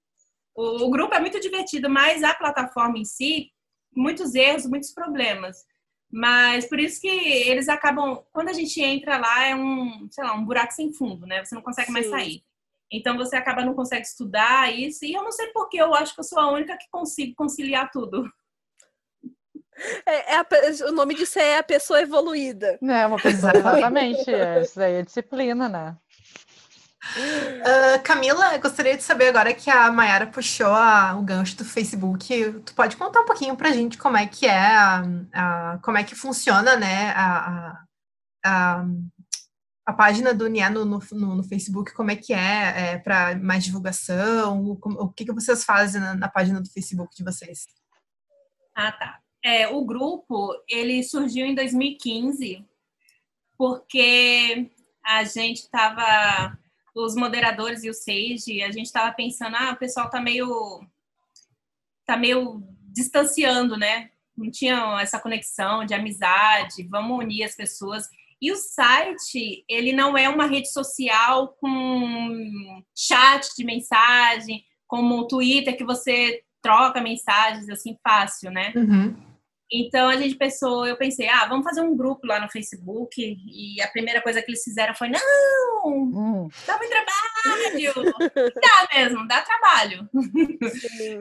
[0.55, 3.49] O, o grupo é muito divertido, mas a plataforma em si,
[3.91, 5.65] muitos erros, muitos problemas.
[6.11, 8.23] Mas por isso que eles acabam.
[8.31, 11.43] Quando a gente entra lá, é um, sei lá, um buraco sem fundo, né?
[11.43, 11.93] Você não consegue Sim.
[11.93, 12.43] mais sair.
[12.91, 15.05] Então você acaba não consegue estudar isso.
[15.05, 17.91] E eu não sei porquê, eu acho que eu sou a única que consigo conciliar
[17.91, 18.27] tudo.
[20.05, 20.45] É, é a,
[20.89, 22.79] o nome disso é a pessoa evoluída.
[22.81, 24.29] É, uma pessoa, exatamente.
[24.29, 25.95] É, isso daí é disciplina, né?
[27.17, 32.27] Uh, Camila, gostaria de saber agora que a Mayara puxou a, o gancho do Facebook.
[32.65, 36.03] Tu pode contar um pouquinho pra gente como é que é, a, a como é
[36.03, 37.83] que funciona, né, a,
[38.45, 38.85] a,
[39.85, 43.63] a página do NIE no, no, no, Facebook, como é que é, é para mais
[43.63, 47.65] divulgação, o, o que, que vocês fazem na, na página do Facebook de vocês?
[48.75, 49.19] Ah, tá.
[49.43, 52.65] É, o grupo, ele surgiu em 2015,
[53.57, 54.69] porque
[55.03, 56.57] a gente estava,
[57.05, 60.81] os moderadores e o Sage, a gente estava pensando, ah, o pessoal tá meio,
[62.05, 64.09] tá meio distanciando, né?
[64.37, 68.07] Não tinha essa conexão de amizade, vamos unir as pessoas.
[68.41, 75.27] E o site, ele não é uma rede social com chat de mensagem, como o
[75.27, 78.73] Twitter, que você troca mensagens assim fácil, né?
[78.75, 79.28] Uhum.
[79.71, 83.15] Então a gente pensou, eu pensei, ah, vamos fazer um grupo lá no Facebook.
[83.19, 85.19] E a primeira coisa que eles fizeram foi: não,
[85.85, 86.47] hum.
[86.65, 87.09] dá muito trabalho.
[88.61, 90.09] dá mesmo, dá trabalho.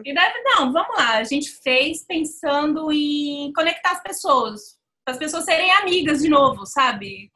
[0.05, 1.19] e daí, não, vamos lá.
[1.19, 6.65] A gente fez pensando em conectar as pessoas, para as pessoas serem amigas de novo,
[6.65, 7.31] sabe?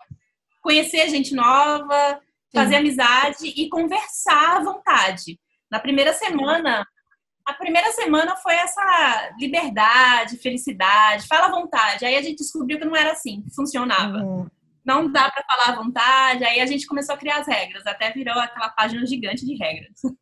[0.62, 2.20] Conhecer gente nova,
[2.54, 2.80] fazer Sim.
[2.80, 5.38] amizade e conversar à vontade.
[5.70, 6.86] Na primeira semana,
[7.44, 12.04] a primeira semana foi essa liberdade, felicidade, fala à vontade.
[12.04, 14.18] Aí a gente descobriu que não era assim, que funcionava.
[14.18, 14.46] Uhum.
[14.84, 16.44] Não dá para falar à vontade.
[16.44, 20.00] Aí a gente começou a criar as regras, até virou aquela página gigante de regras.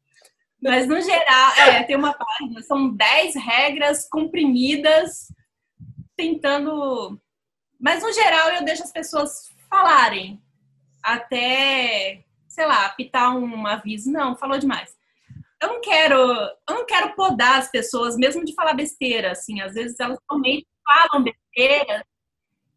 [0.63, 5.33] Mas no geral, é, tem uma página, são 10 regras comprimidas,
[6.15, 7.19] tentando.
[7.79, 10.41] Mas no geral eu deixo as pessoas falarem.
[11.03, 14.13] Até, sei lá, apitar um aviso.
[14.13, 15.00] Não, falou demais
[15.63, 19.75] eu não quero, eu não quero podar as pessoas, mesmo de falar besteira, assim, às
[19.75, 22.05] vezes elas realmente falam besteira.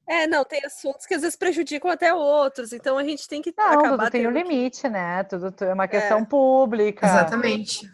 [0.07, 3.53] É, não, tem assuntos que às vezes prejudicam até outros, então a gente tem que
[3.57, 5.23] não, acabar tudo tem um limite, né?
[5.23, 6.25] Tudo, tudo é uma questão é.
[6.25, 7.05] pública.
[7.05, 7.89] Exatamente.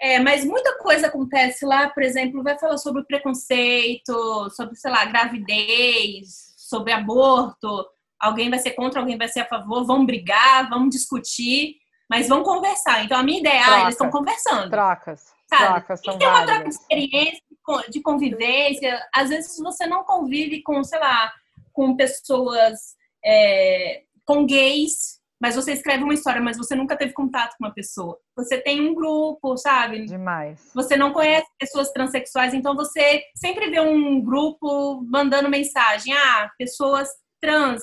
[0.00, 5.04] É, mas muita coisa acontece lá, por exemplo, vai falar sobre preconceito, sobre, sei lá,
[5.06, 7.84] gravidez, sobre aborto.
[8.20, 11.76] Alguém vai ser contra, alguém vai ser a favor, vão brigar, vão discutir
[12.08, 13.04] mas vão conversar.
[13.04, 14.70] Então, a minha ideia, é, ah, eles estão conversando.
[14.70, 15.34] Trocas.
[15.48, 15.64] Sabe?
[15.64, 17.42] Trocas são e tem uma troca de experiência,
[17.88, 19.06] de convivência.
[19.14, 21.32] Às vezes você não convive com, sei lá,
[21.72, 27.56] com pessoas, é, com gays, mas você escreve uma história, mas você nunca teve contato
[27.58, 28.18] com uma pessoa.
[28.36, 30.06] Você tem um grupo, sabe?
[30.06, 30.70] Demais.
[30.74, 36.14] Você não conhece pessoas transexuais, então você sempre vê um grupo mandando mensagem.
[36.14, 37.08] Ah, pessoas
[37.40, 37.82] trans.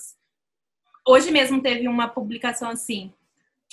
[1.06, 3.14] Hoje mesmo teve uma publicação assim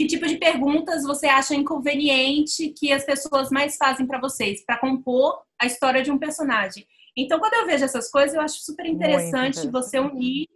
[0.01, 4.79] que tipo de perguntas você acha inconveniente que as pessoas mais fazem para vocês, para
[4.79, 6.87] compor a história de um personagem.
[7.15, 9.71] Então, quando eu vejo essas coisas, eu acho super interessante, interessante.
[9.71, 10.49] você unir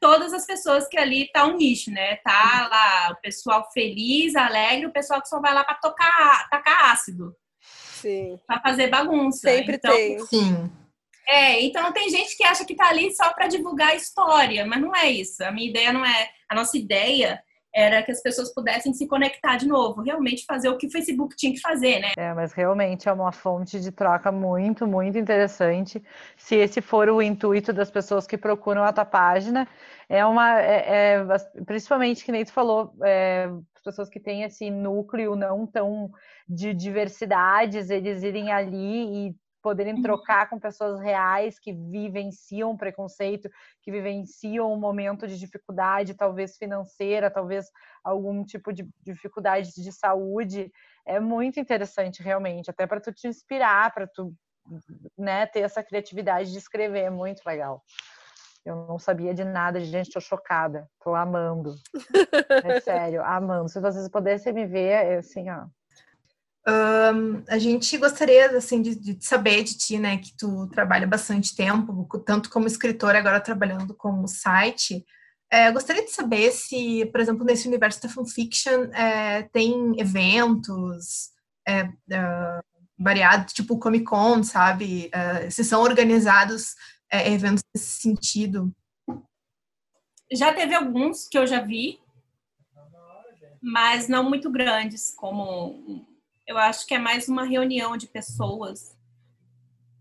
[0.00, 2.16] todas as pessoas que ali tá um nicho, né?
[2.16, 6.90] Tá lá o pessoal feliz, alegre, o pessoal que só vai lá para tocar, tacar
[6.90, 7.36] ácido.
[7.60, 8.36] Sim.
[8.48, 9.48] Para fazer bagunça.
[9.48, 10.18] Sempre então, tem.
[10.26, 10.72] Sim.
[11.28, 14.80] É, então tem gente que acha que tá ali só para divulgar a história, mas
[14.80, 15.44] não é isso.
[15.44, 17.40] A minha ideia não é, a nossa ideia
[17.76, 21.36] era que as pessoas pudessem se conectar de novo, realmente fazer o que o Facebook
[21.36, 22.12] tinha que fazer, né?
[22.16, 26.02] É, mas realmente é uma fonte de troca muito, muito interessante.
[26.38, 29.68] Se esse for o intuito das pessoas que procuram a tua página,
[30.08, 31.26] é uma, é, é,
[31.66, 36.10] principalmente que nem tu falou, é, as pessoas que têm esse núcleo não tão
[36.48, 40.02] de diversidades, eles irem ali e poderem uhum.
[40.02, 43.50] trocar com pessoas reais que vivenciam preconceito,
[43.82, 47.66] que vivenciam um momento de dificuldade, talvez financeira, talvez
[48.04, 50.70] algum tipo de dificuldade de saúde,
[51.04, 54.32] é muito interessante realmente, até para tu te inspirar, para tu
[55.18, 57.82] né, ter essa criatividade de escrever, é muito legal.
[58.64, 61.74] Eu não sabia de nada, gente, tô chocada, tô amando.
[62.62, 62.78] É
[63.10, 63.68] sério, amando.
[63.68, 65.66] Se vocês pudessem me ver, é assim, ó,
[66.68, 71.54] um, a gente gostaria assim de, de, saber de ti, né, que tu trabalha bastante
[71.54, 75.04] tempo, tanto como escritora agora trabalhando como site.
[75.48, 81.30] É, gostaria de saber se, por exemplo, nesse universo da fanfiction é, tem eventos
[81.66, 82.60] é, é
[82.98, 85.08] variados, tipo Comic Con, sabe?
[85.12, 86.74] É, se são organizados
[87.10, 88.74] é, eventos nesse sentido.
[90.32, 92.00] Já teve alguns que eu já vi,
[93.62, 96.04] mas não muito grandes, como
[96.46, 98.96] eu acho que é mais uma reunião de pessoas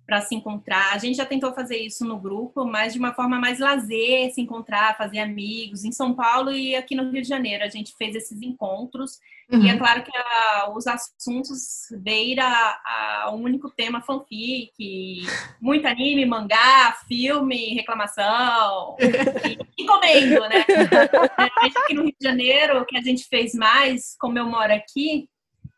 [0.05, 0.93] para se encontrar.
[0.93, 4.39] A gente já tentou fazer isso no grupo, mas de uma forma mais lazer, se
[4.39, 5.83] encontrar, fazer amigos.
[5.83, 9.19] Em São Paulo e aqui no Rio de Janeiro, a gente fez esses encontros.
[9.51, 9.63] Uhum.
[9.63, 9.79] E é uhum.
[9.79, 15.25] claro que a, os assuntos beira a, um único tema fanfic,
[15.59, 20.65] muito anime, mangá, filme, reclamação e, e comendo, né?
[21.79, 25.27] aqui no Rio de Janeiro, o que a gente fez mais, como eu moro aqui,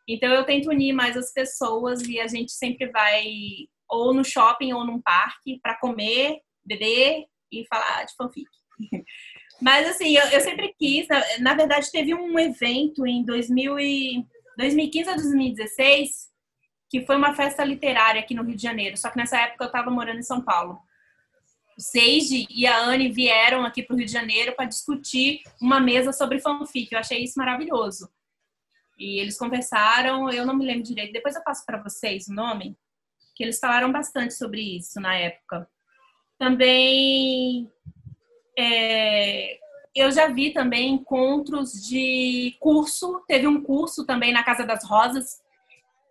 [0.08, 3.24] então eu tento unir mais as pessoas e a gente sempre vai
[3.88, 8.48] ou no shopping ou num parque para comer, beber e falar de fanfic.
[9.60, 14.26] Mas assim, eu, eu sempre quis, na, na, verdade teve um evento em 2000 e,
[14.56, 16.28] 2015 a 2016
[16.90, 19.66] que foi uma festa literária aqui no Rio de Janeiro, só que nessa época eu
[19.66, 20.78] estava morando em São Paulo.
[21.76, 25.78] O Seiji e a Anne vieram aqui para o Rio de Janeiro para discutir uma
[25.78, 26.90] mesa sobre fanfic.
[26.90, 28.08] Eu achei isso maravilhoso.
[28.98, 32.76] E eles conversaram, eu não me lembro direito, depois eu passo para vocês o nome
[33.34, 35.68] que eles falaram bastante sobre isso na época.
[36.36, 37.70] Também
[38.58, 39.58] é,
[39.94, 45.40] eu já vi também encontros de curso, teve um curso também na Casa das Rosas.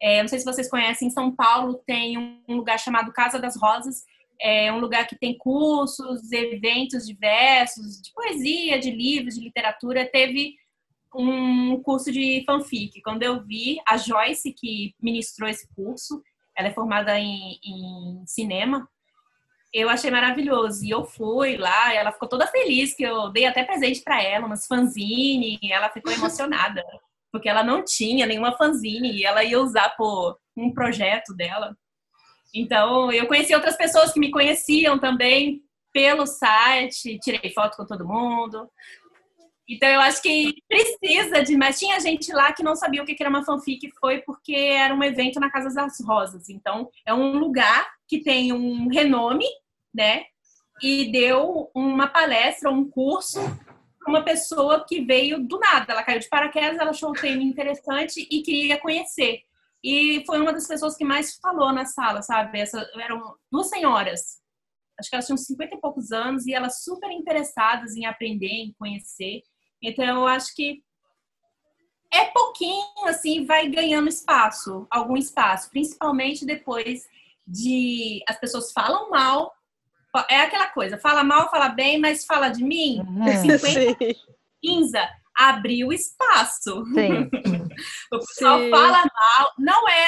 [0.02, 3.58] É, não sei se vocês conhecem, em São Paulo tem um lugar chamado Casa das
[3.58, 4.06] Rosas,
[4.39, 10.06] é um lugar que tem cursos, eventos diversos, de poesia, de livros, de literatura.
[10.06, 10.56] Teve
[11.17, 13.01] um curso de fanfic.
[13.01, 16.21] Quando eu vi a Joyce, que ministrou esse curso,
[16.56, 18.88] ela é formada em, em cinema.
[19.73, 20.86] Eu achei maravilhoso.
[20.86, 24.45] E eu fui lá, ela ficou toda feliz que eu dei até presente para ela,
[24.45, 26.84] umas fanzine, ela ficou emocionada,
[27.32, 31.75] porque ela não tinha nenhuma fanzine e ela ia usar por um projeto dela.
[32.53, 35.62] Então, eu conheci outras pessoas que me conheciam também
[35.93, 38.69] pelo site, tirei foto com todo mundo.
[39.67, 43.15] Então eu acho que precisa de, mas tinha gente lá que não sabia o que
[43.19, 46.49] era uma fanfic, foi porque era um evento na Casa das Rosas.
[46.49, 49.45] Então é um lugar que tem um renome,
[49.93, 50.23] né?
[50.82, 53.39] E deu uma palestra, um curso
[54.08, 55.91] uma pessoa que veio do nada.
[55.91, 59.41] Ela caiu de paraquedas, ela achou o tema interessante e queria conhecer.
[59.84, 62.60] E foi uma das pessoas que mais falou na sala, sabe?
[62.60, 64.41] Essa, eram duas senhoras.
[64.99, 68.73] Acho que elas tinham 50 e poucos anos e elas super interessadas em aprender, em
[68.80, 69.43] conhecer.
[69.81, 70.83] Então, eu acho que
[72.13, 77.05] é pouquinho, assim, vai ganhando espaço, algum espaço, principalmente depois
[77.45, 79.53] de as pessoas falam mal.
[80.29, 83.59] É aquela coisa, fala mal, fala bem, mas fala de mim, uhum.
[83.59, 83.97] 50,
[84.63, 84.91] 15,
[85.37, 86.83] abriu espaço.
[86.85, 87.29] Sim.
[88.11, 88.71] o pessoal Sim.
[88.71, 90.07] fala mal, não é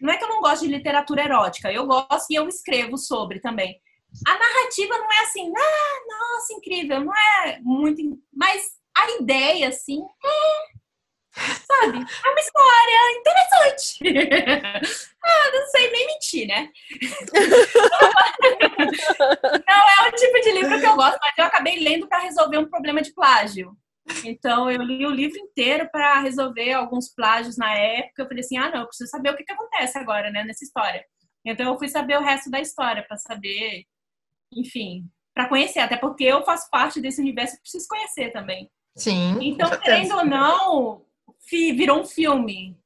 [0.00, 3.38] não é que eu não gosto de literatura erótica, eu gosto e eu escrevo sobre
[3.38, 3.80] também
[4.26, 8.02] a narrativa não é assim, ah, nossa, incrível, não é muito.
[8.32, 10.72] Mas a ideia, assim, é,
[11.34, 11.98] sabe?
[11.98, 14.04] É uma história interessante.
[15.24, 16.70] ah, não sei nem mentir, né?
[19.66, 22.58] não é o tipo de livro que eu gosto, mas eu acabei lendo para resolver
[22.58, 23.74] um problema de plágio.
[24.24, 28.22] Então, eu li o livro inteiro para resolver alguns plágios na época.
[28.22, 30.64] Eu falei assim: ah, não, eu preciso saber o que, que acontece agora, né, nessa
[30.64, 31.02] história.
[31.44, 33.86] Então, eu fui saber o resto da história para saber
[34.54, 38.70] enfim, para conhecer, até porque eu faço parte desse universo e preciso conhecer também.
[38.96, 39.38] Sim.
[39.40, 41.02] Então, querendo ou não,
[41.50, 42.76] virou um filme.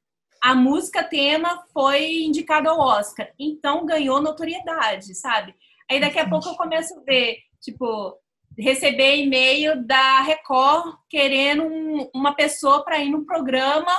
[0.42, 5.55] A música tema foi indicada ao Oscar, então ganhou notoriedade, sabe?
[5.90, 8.16] Aí daqui a pouco eu começo a ver, tipo,
[8.59, 13.92] receber e-mail da Record querendo um, uma pessoa para ir no programa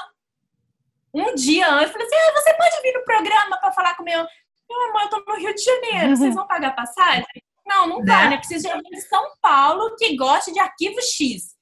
[1.13, 1.87] um dia antes.
[1.87, 4.25] Eu falei assim: ah, você pode vir no programa para falar com meu.
[4.69, 7.25] Meu amor, eu tô no Rio de Janeiro, vocês vão pagar passagem?
[7.67, 8.37] Não, não vai, né?
[8.37, 11.55] Precisa de alguém de São Paulo que goste de arquivo X.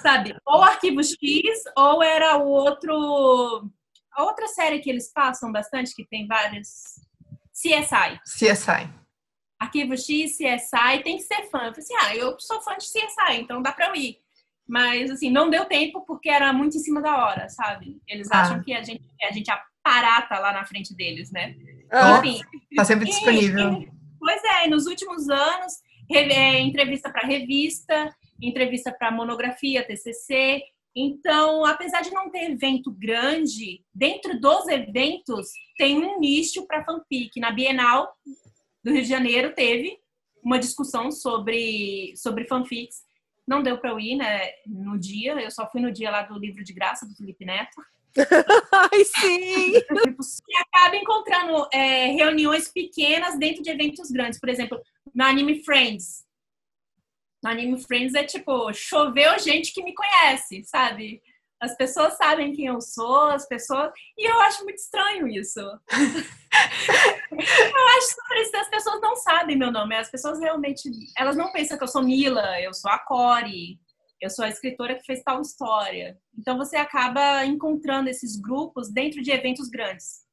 [0.00, 0.36] Sabe?
[0.46, 1.18] Ou arquivo X,
[1.76, 3.68] ou era o outro.
[4.12, 6.94] A outra série que eles passam bastante, que tem várias.
[7.52, 8.20] CSI.
[8.24, 8.88] CSI.
[9.58, 11.58] Arquivo X, CSI, tem que ser fã.
[11.64, 14.18] Eu falei assim, ah, eu sou fã de CSI, então dá pra eu ir.
[14.66, 18.00] Mas, assim, não deu tempo porque era muito em cima da hora, sabe?
[18.06, 18.42] Eles ah.
[18.42, 21.54] acham que a gente, a gente aparata lá na frente deles, né?
[21.90, 22.40] Ah, Enfim.
[22.74, 23.72] Tá sempre disponível.
[23.72, 23.90] E,
[24.24, 25.74] Pois é, nos últimos anos,
[26.10, 28.10] é, entrevista para revista,
[28.40, 30.62] entrevista para monografia, TCC.
[30.96, 37.38] Então, apesar de não ter evento grande, dentro dos eventos tem um nicho para fanfic.
[37.38, 38.16] Na Bienal
[38.82, 39.98] do Rio de Janeiro teve
[40.42, 43.02] uma discussão sobre, sobre fanfics.
[43.46, 45.34] Não deu para eu ir, né, no dia.
[45.34, 47.78] Eu só fui no dia lá do livro de graça do Felipe Neto.
[48.72, 49.72] Ai, sim!
[49.74, 54.38] E acaba encontrando é, reuniões pequenas dentro de eventos grandes.
[54.38, 54.80] Por exemplo,
[55.14, 56.24] no Anime Friends.
[57.42, 61.20] No Anime Friends é tipo, choveu gente que me conhece, sabe?
[61.60, 63.90] As pessoas sabem quem eu sou, as pessoas.
[64.18, 65.60] E eu acho muito estranho isso.
[65.60, 65.78] eu
[67.96, 68.56] acho super isso.
[68.56, 69.96] As pessoas não sabem meu nome.
[69.96, 70.90] As pessoas realmente.
[71.16, 73.78] Elas não pensam que eu sou Mila, eu sou a Core,
[74.24, 76.18] eu sou a escritora que fez tal história.
[76.36, 80.24] Então você acaba encontrando esses grupos dentro de eventos grandes.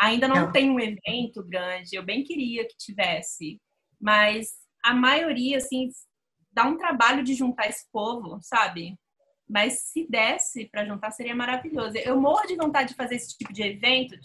[0.00, 0.52] Ainda não, não.
[0.52, 3.60] tem um evento grande, eu bem queria que tivesse,
[4.00, 4.52] mas
[4.82, 5.90] a maioria, assim,
[6.52, 8.96] dá um trabalho de juntar esse povo, sabe?
[9.46, 11.98] Mas se desse para juntar, seria maravilhoso.
[11.98, 14.18] Eu morro de vontade de fazer esse tipo de evento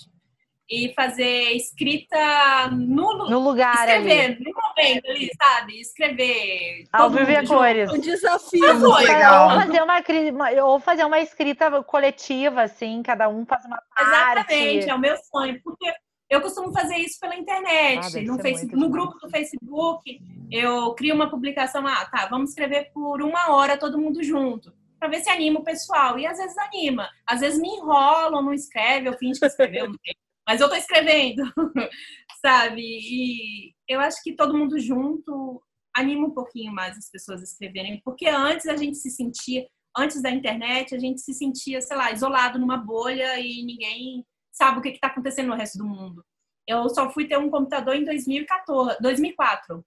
[0.70, 4.44] e fazer escrita no, no lugar escrever, ali.
[4.44, 5.80] no momento ali, sabe?
[5.80, 6.88] Escrever.
[6.92, 7.92] Ao vivo a cores.
[7.92, 8.66] Um desafio.
[8.66, 9.50] É muito legal.
[9.50, 14.54] Ou fazer, uma, ou fazer uma escrita coletiva, assim, cada um faz uma parte.
[14.54, 15.62] Exatamente, é o meu sonho.
[15.64, 15.94] Porque
[16.30, 20.20] eu costumo fazer isso pela internet, Ah, no, Facebook, no grupo do Facebook.
[20.50, 24.74] Eu crio uma publicação, ah, tá, vamos escrever por uma hora todo mundo junto.
[25.00, 26.18] Pra ver se anima o pessoal.
[26.18, 27.10] E às vezes anima.
[27.28, 30.16] Às vezes me enrolam, não escreve, eu finge que escreveu, não sei.
[30.48, 31.44] Mas eu tô escrevendo,
[32.46, 32.82] sabe?
[32.82, 35.62] E eu acho que todo mundo junto
[35.96, 38.02] anima um pouquinho mais as pessoas a escreverem.
[38.04, 42.12] Porque antes a gente se sentia, antes da internet, a gente se sentia, sei lá,
[42.12, 46.26] isolado numa bolha e ninguém sabe o que está acontecendo no resto do mundo.
[46.68, 49.86] Eu só fui ter um computador em 2014, 2004.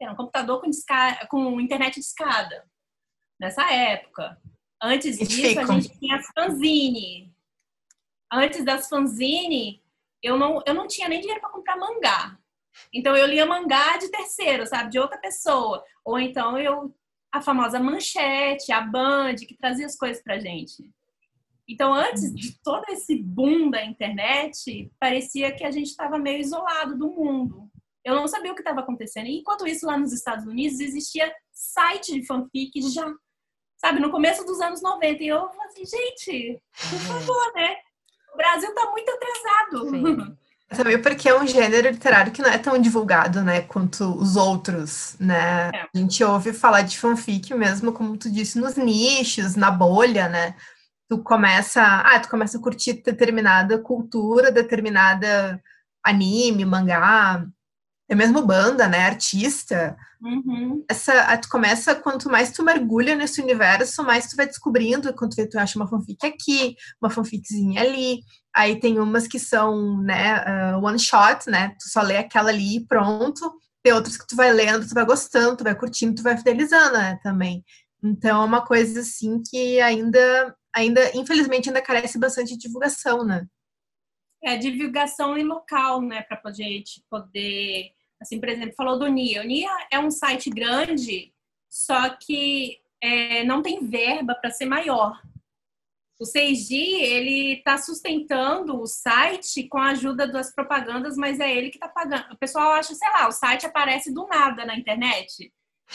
[0.00, 2.64] Era um computador com, disca, com internet de escada.
[3.38, 4.38] Nessa época.
[4.82, 7.29] Antes disso, a gente tinha as fanzine.
[8.32, 9.82] Antes das fanzine,
[10.22, 12.38] eu não, eu não tinha nem dinheiro para comprar mangá.
[12.92, 14.90] Então, eu lia mangá de terceiro, sabe?
[14.90, 15.84] De outra pessoa.
[16.04, 16.94] Ou então, eu
[17.32, 20.90] a famosa manchete, a Band, que trazia as coisas pra gente.
[21.68, 26.98] Então, antes de todo esse boom da internet, parecia que a gente estava meio isolado
[26.98, 27.70] do mundo.
[28.04, 29.26] Eu não sabia o que estava acontecendo.
[29.26, 33.08] E, enquanto isso, lá nos Estados Unidos, existia site de fanfic já,
[33.76, 35.22] sabe, no começo dos anos 90.
[35.22, 37.76] E eu falei assim, gente, por favor, né?
[38.40, 39.90] O Brasil está muito atrasado.
[39.90, 40.36] Sim.
[40.74, 45.16] Também porque é um gênero literário que não é tão divulgado, né, quanto os outros,
[45.18, 45.68] né?
[45.74, 45.88] É.
[45.92, 50.54] A gente ouve falar de fanfic mesmo, como tu disse, nos nichos, na bolha, né?
[51.08, 55.60] Tu começa, ah, tu começa a curtir determinada cultura, determinada
[56.04, 57.44] anime, mangá,
[58.10, 59.96] é mesmo banda, né, artista.
[60.20, 60.84] Uhum.
[60.90, 65.58] Essa, tu começa, quanto mais tu mergulha nesse universo, mais tu vai descobrindo, quando tu,
[65.58, 68.20] acha uma fanfic aqui, uma fanficzinha ali,
[68.54, 71.68] Aí tem umas que são, né, uh, one shot, né?
[71.80, 73.52] Tu só lê aquela ali e pronto.
[73.82, 76.98] Tem outras que tu vai lendo, tu vai gostando, tu vai curtindo, tu vai fidelizando,
[76.98, 77.64] né, também.
[78.02, 83.46] Então é uma coisa assim que ainda, ainda, infelizmente, ainda carece bastante de divulgação, né?
[84.42, 89.42] É, divulgação em local, né, para a gente poder, assim, por exemplo, falou do NIA.
[89.42, 91.32] O NIA é um site grande,
[91.68, 95.20] só que é, não tem verba para ser maior.
[96.20, 101.70] O 6G, ele está sustentando o site com a ajuda das propagandas, mas é ele
[101.70, 102.34] que está pagando.
[102.34, 105.50] O pessoal acha, sei lá, o site aparece do nada na internet.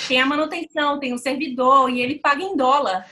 [0.08, 3.08] Tem a manutenção, tem o servidor e ele paga em dólar.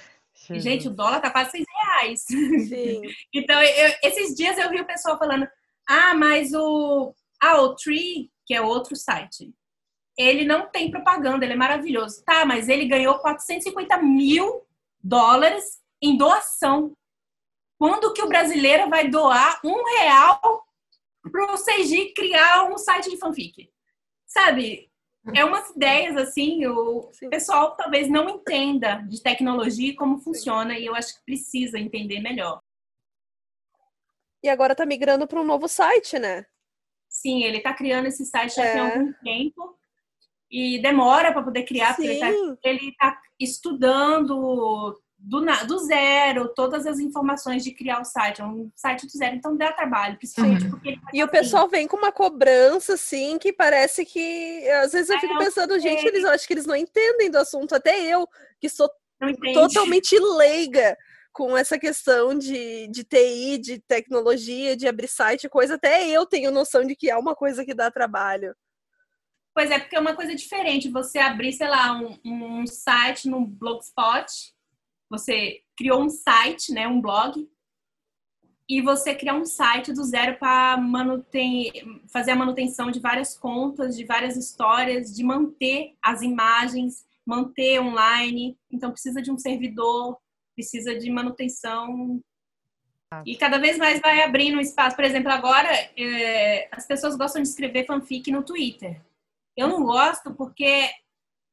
[0.49, 2.25] E, gente, o dólar tá quase 6 reais.
[2.67, 3.01] Sim.
[3.31, 5.47] então, eu, esses dias eu vi o pessoal falando,
[5.87, 9.53] ah, mas o, ah, o Tree, que é outro site,
[10.17, 12.23] ele não tem propaganda, ele é maravilhoso.
[12.23, 14.65] Tá, mas ele ganhou 450 mil
[15.01, 16.95] dólares em doação.
[17.77, 20.63] Quando que o brasileiro vai doar um real
[21.21, 23.69] para o CG criar um site de fanfic?
[24.25, 24.91] Sabe?
[25.33, 27.29] É umas ideias assim, o Sim.
[27.29, 32.19] pessoal talvez não entenda de tecnologia e como funciona, e eu acho que precisa entender
[32.19, 32.61] melhor.
[34.43, 36.45] E agora tá migrando para um novo site, né?
[37.13, 38.71] Sim, ele está criando esse site já É.
[38.71, 39.77] tem algum tempo
[40.49, 42.29] e demora para poder criar, porque ele tá
[42.97, 48.41] está estudando do, do zero todas as informações de criar o site.
[48.41, 50.71] É um site do zero, então dá trabalho, principalmente Uhum.
[50.71, 51.31] porque ele faz E o assim.
[51.31, 54.67] pessoal vem com uma cobrança, assim, que parece que.
[54.83, 57.29] Às vezes eu É, fico eu pensando, gente, eles eu acho que eles não entendem
[57.29, 57.73] do assunto.
[57.75, 58.27] Até eu,
[58.59, 58.89] que sou
[59.53, 60.97] totalmente leiga
[61.33, 66.51] com essa questão de, de TI, de tecnologia, de abrir site, coisa, até eu tenho
[66.51, 68.55] noção de que é uma coisa que dá trabalho.
[69.53, 70.89] Pois é, porque é uma coisa diferente.
[70.89, 74.25] Você abrir, sei lá, um, um site no Blogspot,
[75.09, 77.47] você criou um site, né, um blog,
[78.69, 80.77] e você criar um site do zero para
[82.11, 88.57] fazer a manutenção de várias contas, de várias histórias, de manter as imagens, manter online.
[88.71, 90.17] Então precisa de um servidor,
[90.55, 92.21] precisa de manutenção.
[93.25, 94.95] E cada vez mais vai abrindo espaço.
[94.95, 98.99] Por exemplo, agora é, as pessoas gostam de escrever fanfic no Twitter.
[99.55, 100.89] Eu não gosto porque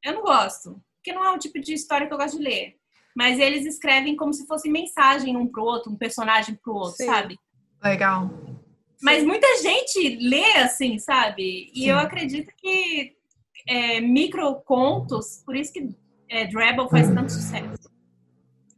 [0.02, 2.80] eu não gosto, porque não é o tipo de história que eu gosto de ler
[3.14, 7.06] mas eles escrevem como se fosse mensagem um pro outro, um personagem pro outro, Sim.
[7.06, 7.38] sabe?
[7.82, 8.30] Legal.
[9.02, 11.70] Mas muita gente lê assim, sabe?
[11.74, 11.90] E Sim.
[11.90, 13.16] eu acredito que
[13.66, 15.88] é, microcontos, por isso que
[16.28, 17.89] é, Drabble faz tanto sucesso.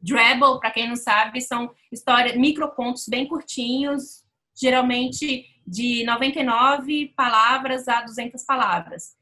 [0.03, 4.24] Drabble, para quem não sabe, são histórias, microcontos bem curtinhos,
[4.55, 9.16] geralmente de 99 palavras a 200 palavras.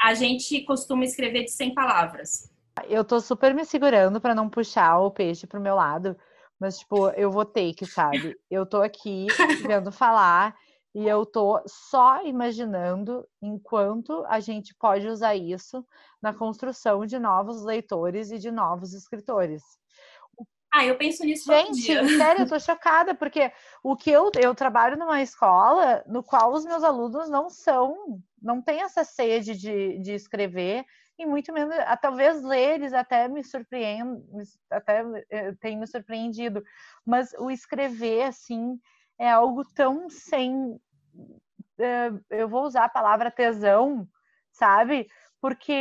[0.00, 2.50] A gente costuma escrever de 100 palavras.
[2.88, 6.16] Eu tô super me segurando para não puxar o peixe pro meu lado,
[6.60, 8.36] mas, tipo, eu vou ter que, sabe?
[8.48, 9.26] Eu tô aqui
[9.66, 10.54] vendo falar
[10.94, 15.84] e eu tô só imaginando enquanto a gente pode usar isso
[16.20, 19.62] na construção de novos leitores e de novos escritores.
[20.72, 23.50] Ah, eu penso nisso Gente, sério, eu tô chocada, porque
[23.82, 28.60] o que eu, eu trabalho numa escola no qual os meus alunos não são, não
[28.60, 30.84] têm essa sede de, de escrever,
[31.18, 34.22] e muito menos, talvez ler eles até me surpreendem,
[34.70, 36.62] até eh, tem me surpreendido,
[37.04, 38.78] mas o escrever, assim,
[39.18, 40.78] é algo tão sem,
[41.78, 44.08] eh, eu vou usar a palavra tesão,
[44.52, 45.08] sabe?
[45.40, 45.72] Porque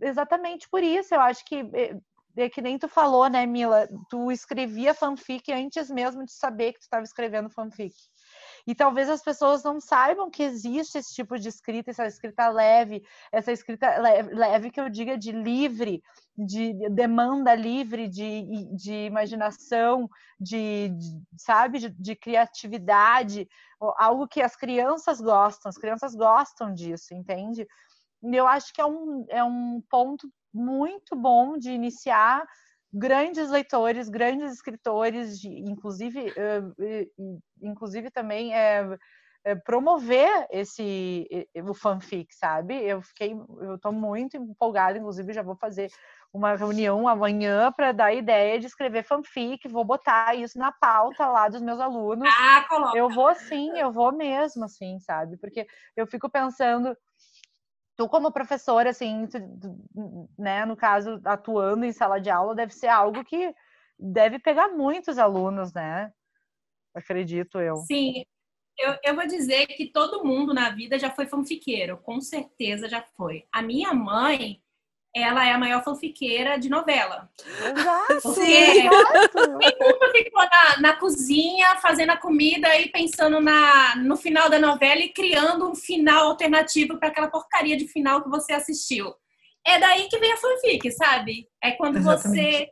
[0.00, 1.96] exatamente por isso eu acho que eh,
[2.36, 3.88] é que nem tu falou, né, Mila?
[4.08, 7.94] Tu escrevia fanfic antes mesmo de saber que tu estava escrevendo fanfic.
[8.66, 13.02] E talvez as pessoas não saibam que existe esse tipo de escrita, essa escrita leve,
[13.32, 16.02] essa escrita leve, leve que eu diga de livre,
[16.36, 20.08] de demanda livre, de, de imaginação,
[20.40, 23.48] de, de sabe, de, de, criatividade,
[23.98, 27.66] algo que as crianças gostam, as crianças gostam disso, entende?
[28.22, 32.44] E eu acho que é um, é um ponto muito bom de iniciar
[32.92, 38.86] grandes leitores, grandes escritores, de, inclusive, uh, inclusive também é,
[39.44, 41.26] é, promover esse
[41.66, 42.74] o fanfic, sabe?
[42.74, 45.90] Eu fiquei, eu estou muito empolgada, inclusive já vou fazer
[46.32, 51.26] uma reunião amanhã para dar a ideia de escrever fanfic, vou botar isso na pauta
[51.26, 52.28] lá dos meus alunos.
[52.30, 52.96] Ah, coloca.
[52.96, 55.36] Eu vou sim, eu vou mesmo, assim, sabe?
[55.38, 56.96] Porque eu fico pensando
[58.02, 59.38] tu como professora, assim, tu,
[60.36, 63.54] né, no caso, atuando em sala de aula, deve ser algo que
[63.96, 66.12] deve pegar muitos alunos, né?
[66.92, 67.76] Acredito eu.
[67.76, 68.24] Sim,
[68.76, 73.02] eu, eu vou dizer que todo mundo na vida já foi fanfiqueiro, com certeza já
[73.16, 73.46] foi.
[73.52, 74.60] A minha mãe,
[75.14, 77.28] ela é a maior fanfiqueira de novela.
[77.76, 78.22] Exato.
[78.22, 84.48] Porque todo mundo ficou na, na, cozinha fazendo a comida e pensando na, no final
[84.48, 89.14] da novela e criando um final alternativo para aquela porcaria de final que você assistiu.
[89.66, 91.46] É daí que vem a fanfic, sabe?
[91.62, 92.40] É quando Exatamente.
[92.40, 92.70] você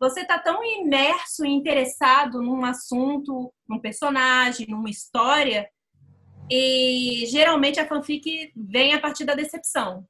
[0.00, 5.66] você tá tão imerso e interessado num assunto, num personagem, numa história,
[6.50, 10.06] e geralmente a fanfic vem a partir da decepção.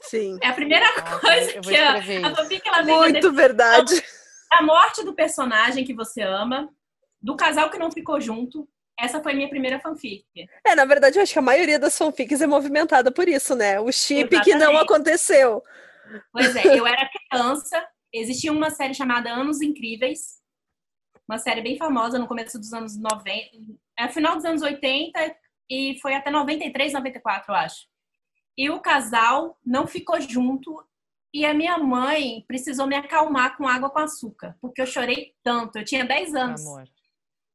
[0.00, 0.38] Sim.
[0.42, 0.86] É a primeira
[1.20, 4.02] coisa que a, a fanfic ela vem Muito verdade.
[4.52, 6.68] A morte do personagem que você ama,
[7.20, 8.68] do casal que não ficou junto.
[8.98, 10.26] Essa foi minha primeira fanfic.
[10.64, 13.80] É, na verdade, eu acho que a maioria das fanfics é movimentada por isso, né?
[13.80, 14.44] O chip Exatamente.
[14.44, 15.62] que não aconteceu.
[16.32, 20.40] Pois é, eu era criança, existia uma série chamada Anos Incríveis,
[21.28, 23.32] uma série bem famosa no começo dos anos 90,
[23.98, 25.36] é final dos anos 80
[25.70, 27.89] e foi até 93, 94, eu acho.
[28.56, 30.84] E o casal não ficou junto
[31.32, 35.78] e a minha mãe precisou me acalmar com água com açúcar, porque eu chorei tanto.
[35.78, 36.66] Eu tinha 10 anos.
[36.66, 36.88] Amor.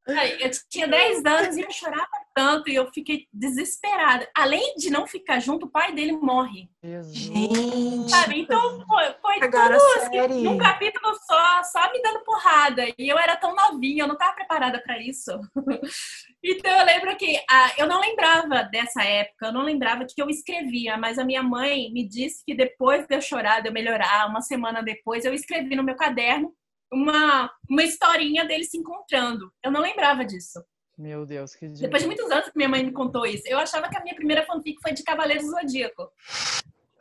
[0.07, 4.29] Eu tinha 10 anos e eu chorava tanto e eu fiquei desesperada.
[4.36, 6.69] Além de não ficar junto, o pai dele morre.
[6.83, 8.09] Gente.
[8.09, 8.41] Sabe?
[8.41, 12.83] Então foi, foi Agora, tudo assim, num capítulo só, só me dando porrada.
[12.99, 15.31] E eu era tão novinha, eu não estava preparada para isso.
[16.43, 20.29] então eu lembro que ah, eu não lembrava dessa época, eu não lembrava que eu
[20.29, 24.27] escrevia, mas a minha mãe me disse que depois de eu chorar, de eu melhorar,
[24.27, 26.53] uma semana depois, eu escrevi no meu caderno
[26.91, 29.51] uma, uma historinha deles se encontrando.
[29.63, 30.59] Eu não lembrava disso.
[30.97, 31.87] Meu Deus, que dia.
[31.87, 34.15] Depois de muitos anos que minha mãe me contou isso, eu achava que a minha
[34.15, 36.09] primeira fanfic foi de Cavaleiros do Zodíaco.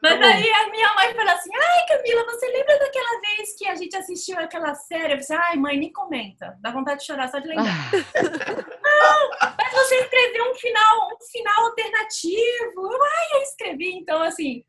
[0.03, 3.75] Mas aí a minha mãe falou assim: Ai, Camila, você lembra daquela vez que a
[3.75, 5.15] gente assistiu aquela série?
[5.15, 6.59] Eu disse, Ai, mãe, nem comenta.
[6.61, 7.65] Dá vontade de chorar só de lembrar.
[8.83, 12.93] não, mas você escreveu um final, um final alternativo.
[12.93, 13.93] Eu, Ai, eu escrevi.
[13.95, 14.63] Então, assim,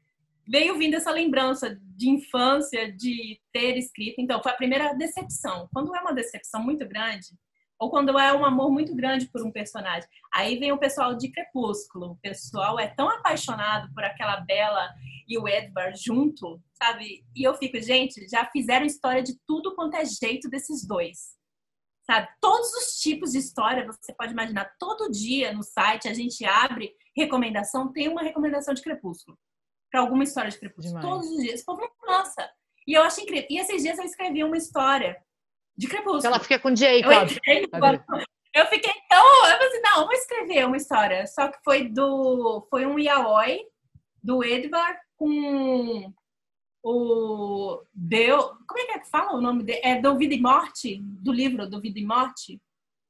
[0.48, 4.22] veio vindo essa lembrança de infância, de ter escrito.
[4.22, 5.68] Então, foi a primeira decepção.
[5.74, 7.28] Quando é uma decepção muito grande,
[7.80, 10.10] ou quando é um amor muito grande por um personagem.
[10.34, 12.12] Aí vem o pessoal de Crepúsculo.
[12.12, 14.90] O pessoal é tão apaixonado por aquela Bela
[15.28, 17.26] e o Edward junto, sabe?
[17.36, 21.36] E eu fico, gente, já fizeram história de tudo quanto é jeito desses dois.
[22.06, 22.28] Sabe?
[22.40, 24.74] Todos os tipos de história você pode imaginar.
[24.80, 29.38] Todo dia no site a gente abre recomendação, tem uma recomendação de Crepúsculo.
[29.92, 31.00] Para alguma história de Crepúsculo.
[31.00, 31.06] Demais.
[31.06, 31.62] Todos os dias.
[31.62, 32.50] O povo não cansa.
[32.88, 33.48] E eu acho incrível.
[33.50, 35.20] E esses dias eu escrevi uma história
[35.78, 36.28] de Crepúsculo.
[36.28, 37.30] Ela fica com Jacob.
[37.46, 39.46] Eu, eu fiquei tão.
[39.46, 41.28] Eu falei assim, não, vou escrever uma história.
[41.28, 42.66] Só que foi do.
[42.70, 43.62] Foi um yaoi
[44.24, 46.14] do Edward com
[46.84, 48.40] o Deu.
[48.68, 49.82] Como é que, é que fala o nome dele?
[49.84, 51.00] É do Vida e Morte?
[51.02, 52.62] Do livro do Vida e Morte?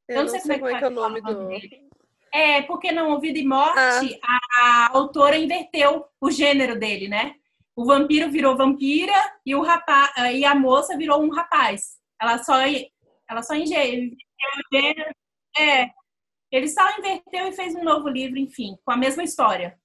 [0.07, 1.47] Eu, eu não sei, sei como é que é o nome do.
[1.47, 1.86] Dele.
[2.34, 4.39] É, porque no Vida e Morte ah.
[4.57, 7.36] a, a autora inverteu o gênero dele, né?
[7.76, 9.13] O vampiro virou vampira
[9.45, 11.97] e, o rapaz, e a moça virou um rapaz.
[12.22, 12.55] Ela só,
[13.30, 14.16] ela só inverteu.
[15.57, 15.89] É,
[16.51, 19.80] ele só inverteu e fez um novo livro, enfim, com a mesma história.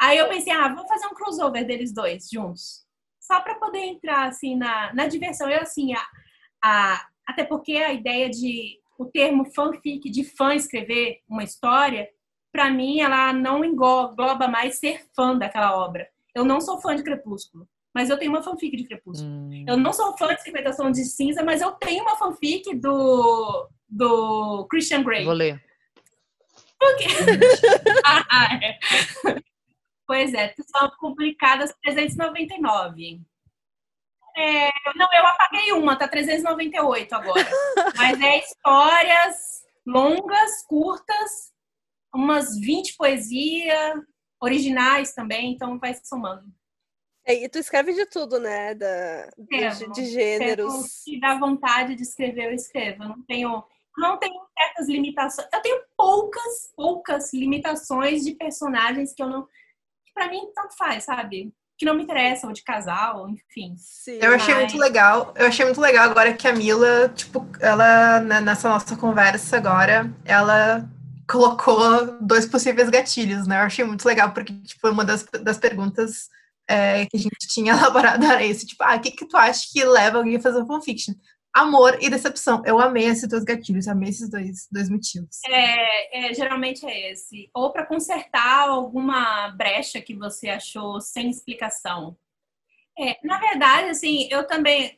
[0.00, 2.86] Aí eu pensei, ah, vou fazer um crossover deles dois juntos.
[3.20, 5.48] Só para poder entrar, assim, na, na diversão.
[5.48, 6.06] Eu, assim, a,
[6.64, 12.08] a, até porque a ideia de o termo fanfic, de fã escrever uma história,
[12.52, 16.08] para mim, ela não engloba mais ser fã daquela obra.
[16.34, 19.30] Eu não sou fã de Crepúsculo, mas eu tenho uma fanfic de Crepúsculo.
[19.30, 19.64] Hum.
[19.66, 23.68] Eu não sou fã de 50 Tons de Cinza, mas eu tenho uma fanfic do,
[23.88, 25.24] do Christian Grey.
[25.24, 25.62] Vou ler.
[26.78, 27.06] Por quê?
[28.06, 28.78] ah, é.
[30.06, 33.20] Pois é, são publicadas 399.
[34.36, 37.46] É, não, eu apaguei uma, tá 398 agora.
[37.96, 41.52] Mas é histórias longas, curtas,
[42.14, 44.00] umas 20 poesias,
[44.40, 46.44] originais também, então vai somando.
[47.30, 48.74] É, e tu escreve de tudo, né?
[48.74, 51.04] Da, de, de gêneros.
[51.04, 53.04] Se dá vontade de escrever, eu escrevo.
[53.04, 53.64] Eu não tenho,
[53.96, 55.46] não tenho certas limitações.
[55.52, 59.44] Eu tenho poucas, poucas limitações de personagens que eu não.
[59.44, 61.54] que pra mim tanto faz, sabe?
[61.78, 63.76] Que não me interessam, de casal, enfim.
[63.78, 64.64] Sim, eu achei mas...
[64.64, 65.32] muito legal.
[65.36, 70.12] Eu achei muito legal agora que a Mila, tipo, ela, né, nessa nossa conversa agora,
[70.24, 70.84] ela
[71.30, 73.60] colocou dois possíveis gatilhos, né?
[73.60, 76.28] Eu achei muito legal, porque, tipo, uma das, das perguntas
[76.70, 79.66] é, que a gente tinha elaborado era esse, tipo, ah, o que, que tu acha
[79.72, 81.14] que leva alguém a fazer fanfiction?
[81.52, 82.62] Amor e decepção.
[82.64, 85.40] Eu amei esses dois gatilhos, amei esses dois, dois motivos.
[85.48, 87.50] É, é geralmente é esse.
[87.52, 92.16] Ou para consertar alguma brecha que você achou sem explicação.
[92.96, 94.96] É, na verdade, assim, eu também,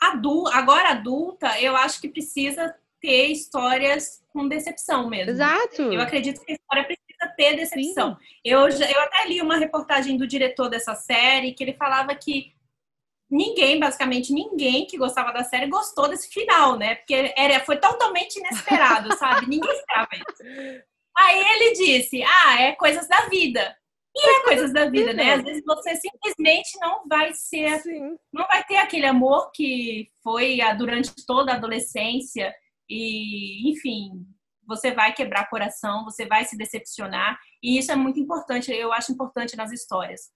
[0.00, 5.32] adu agora adulta, eu acho que precisa ter histórias com decepção mesmo.
[5.32, 5.82] Exato.
[5.82, 8.16] Eu acredito que a história precisa ter decepção.
[8.44, 12.52] Eu, eu até li uma reportagem do diretor dessa série que ele falava que
[13.30, 16.96] ninguém, basicamente ninguém que gostava da série gostou desse final, né?
[16.96, 19.48] Porque era, foi totalmente inesperado, sabe?
[19.48, 20.82] Ninguém esperava isso.
[21.16, 23.76] Aí ele disse: Ah, é coisas da vida.
[24.16, 25.34] E é coisas da vida, né?
[25.34, 28.16] Às vezes você simplesmente não vai ser, Sim.
[28.32, 32.52] não vai ter aquele amor que foi durante toda a adolescência
[32.88, 34.26] e, enfim,
[34.70, 39.10] você vai quebrar coração, você vai se decepcionar, e isso é muito importante, eu acho
[39.10, 40.30] importante nas histórias.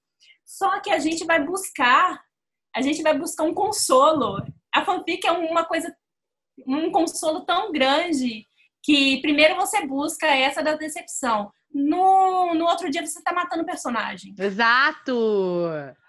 [0.44, 2.20] Só que a gente vai buscar,
[2.74, 4.44] a gente vai buscar um consolo.
[4.74, 5.94] A fanfic é uma coisa,
[6.66, 8.44] um consolo tão grande
[8.82, 11.50] que primeiro você busca essa da decepção.
[11.72, 14.34] No, no outro dia você tá matando o personagem.
[14.38, 15.12] Exato!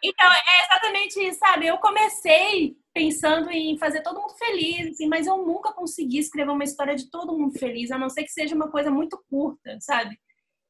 [0.04, 1.68] Então, é exatamente isso, sabe?
[1.68, 6.64] Eu comecei pensando em fazer todo mundo feliz, assim, mas eu nunca consegui escrever uma
[6.64, 10.18] história de todo mundo feliz, a não ser que seja uma coisa muito curta, sabe?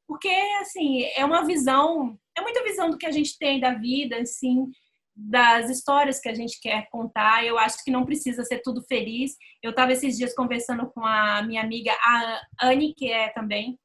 [0.07, 0.27] Porque,
[0.59, 4.71] assim, é uma visão, é muita visão do que a gente tem da vida, assim,
[5.15, 7.45] das histórias que a gente quer contar.
[7.45, 9.35] Eu acho que não precisa ser tudo feliz.
[9.61, 13.77] Eu estava esses dias conversando com a minha amiga, a Anne, que é também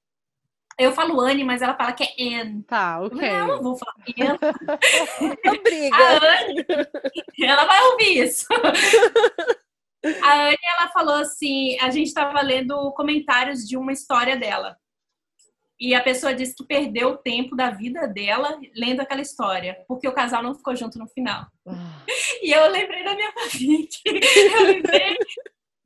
[0.81, 2.63] eu falo Anne, mas ela fala que é Anne.
[2.63, 3.29] Tá, ok.
[3.29, 4.39] Eu não vou falar Anne.
[5.45, 5.97] Não briga.
[5.97, 6.67] A Anne,
[7.43, 8.47] ela vai ouvir isso.
[10.25, 14.75] A Anne, ela falou assim, a gente estava lendo comentários de uma história dela.
[15.79, 20.09] E a pessoa disse que perdeu o tempo da vida dela lendo aquela história, porque
[20.09, 21.47] o casal não ficou junto no final.
[21.67, 22.05] Ah.
[22.43, 23.89] E eu lembrei da minha família.
[24.07, 25.17] Eu lembrei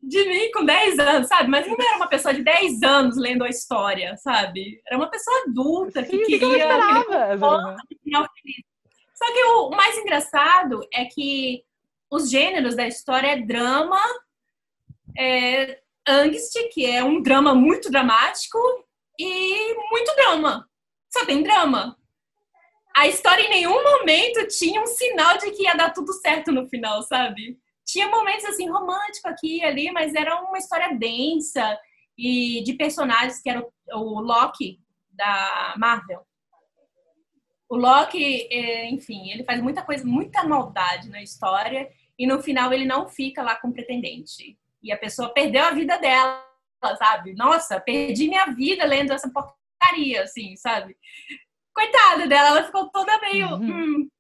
[0.07, 1.49] de mim com 10 anos, sabe?
[1.49, 4.81] Mas não era uma pessoa de 10 anos lendo a história, sabe?
[4.87, 8.65] Era uma pessoa adulta que Sim, queria aquele final feliz.
[9.15, 11.63] Só que o, mais engraçado é que
[12.11, 14.01] os gêneros da história é drama,
[15.17, 18.59] é, angst, que é um drama muito dramático,
[19.19, 20.69] e muito drama.
[21.11, 21.97] Só tem drama.
[22.97, 26.69] A história em nenhum momento tinha um sinal de que ia dar tudo certo no
[26.69, 27.59] final, sabe?
[27.85, 31.79] Tinha momentos assim românticos aqui e ali, mas era uma história densa
[32.17, 34.81] e de personagens que era o, o Loki
[35.11, 36.25] da Marvel.
[37.69, 42.73] O Loki, é, enfim, ele faz muita coisa, muita maldade na história e no final
[42.73, 44.59] ele não fica lá com o pretendente.
[44.83, 46.45] E a pessoa perdeu a vida dela,
[46.99, 47.35] sabe?
[47.35, 50.97] Nossa, perdi minha vida lendo essa porcaria, assim, sabe?
[51.75, 53.49] Coitada dela, ela ficou toda meio.
[53.49, 53.63] Uhum.
[53.63, 54.11] Hum,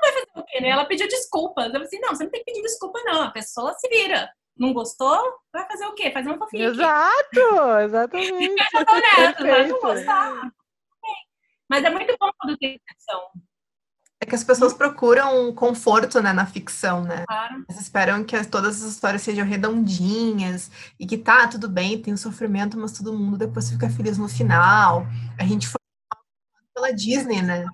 [0.00, 0.68] vai fazer o quê, né?
[0.68, 1.66] Ela pediu desculpas.
[1.66, 3.22] Eu falei assim: não, você não tem que pedir desculpa, não.
[3.22, 4.30] A pessoa se vira.
[4.56, 5.18] Não gostou?
[5.52, 6.10] Vai fazer o quê?
[6.10, 6.66] Fazer uma fofinha.
[6.66, 7.40] Exato,
[7.84, 8.54] exatamente.
[8.74, 10.52] Eu tô nessa, mas não gostar.
[11.68, 13.20] Mas é muito bom quando tem ficção.
[14.20, 17.24] É que as pessoas procuram conforto né, na ficção, né?
[17.26, 17.64] Claro.
[17.68, 20.70] Elas esperam que as, todas as histórias sejam redondinhas
[21.00, 24.28] e que tá, tudo bem, tem o sofrimento, mas todo mundo depois fica feliz no
[24.28, 25.06] final.
[25.36, 25.80] A gente foi
[26.72, 27.66] pela Disney, né?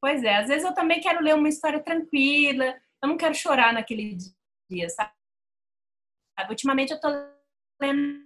[0.00, 3.72] Pois é, às vezes eu também quero ler uma história tranquila, eu não quero chorar
[3.72, 4.16] naquele
[4.70, 5.12] dia, sabe?
[6.48, 7.08] Ultimamente eu tô
[7.80, 8.20] lendo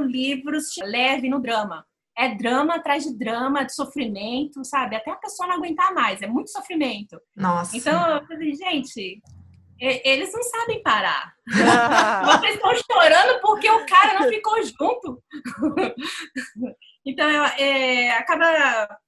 [0.00, 1.86] livros leve no drama.
[2.18, 4.96] É drama atrás de drama, de sofrimento, sabe?
[4.96, 7.18] Até a pessoa não aguentar mais, é muito sofrimento.
[7.36, 7.76] Nossa.
[7.76, 9.22] Então, eu falei, gente,
[9.80, 11.32] eles não sabem parar.
[12.26, 15.22] Vocês estão chorando porque o cara não ficou junto.
[17.06, 17.26] então,
[17.56, 18.98] é, acaba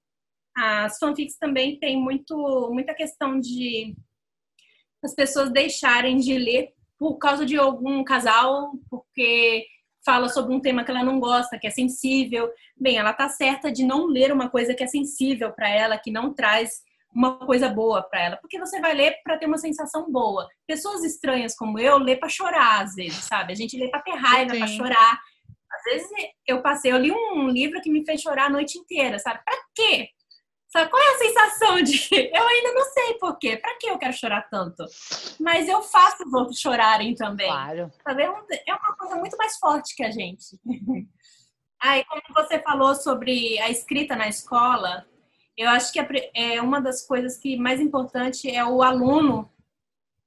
[0.57, 3.95] as fanfics também tem muito, muita questão de
[5.03, 9.67] as pessoas deixarem de ler por causa de algum casal, porque
[10.05, 12.51] fala sobre um tema que ela não gosta, que é sensível.
[12.77, 16.11] Bem, ela tá certa de não ler uma coisa que é sensível para ela, que
[16.11, 16.83] não traz
[17.15, 20.49] uma coisa boa para ela, porque você vai ler para ter uma sensação boa.
[20.67, 23.53] Pessoas estranhas como eu lê para chorar às vezes, sabe?
[23.53, 25.21] A gente lê para ter raiva, para chorar.
[25.71, 26.09] Às vezes
[26.47, 29.41] eu passei, eu li um livro que me fez chorar a noite inteira, sabe?
[29.45, 30.09] Para quê?
[30.73, 31.93] Sabe qual é a sensação de
[32.35, 33.59] eu ainda não sei por quê?
[33.59, 34.87] Pra que eu quero chorar tanto?
[35.39, 37.47] Mas eu faço os outros chorarem também.
[37.47, 37.93] Claro.
[38.03, 38.23] Sabe?
[38.23, 40.59] É uma coisa muito mais forte que a gente.
[41.79, 45.07] Aí, como você falou sobre a escrita na escola,
[45.59, 45.99] eu acho que
[46.35, 49.51] é uma das coisas que mais importante é o aluno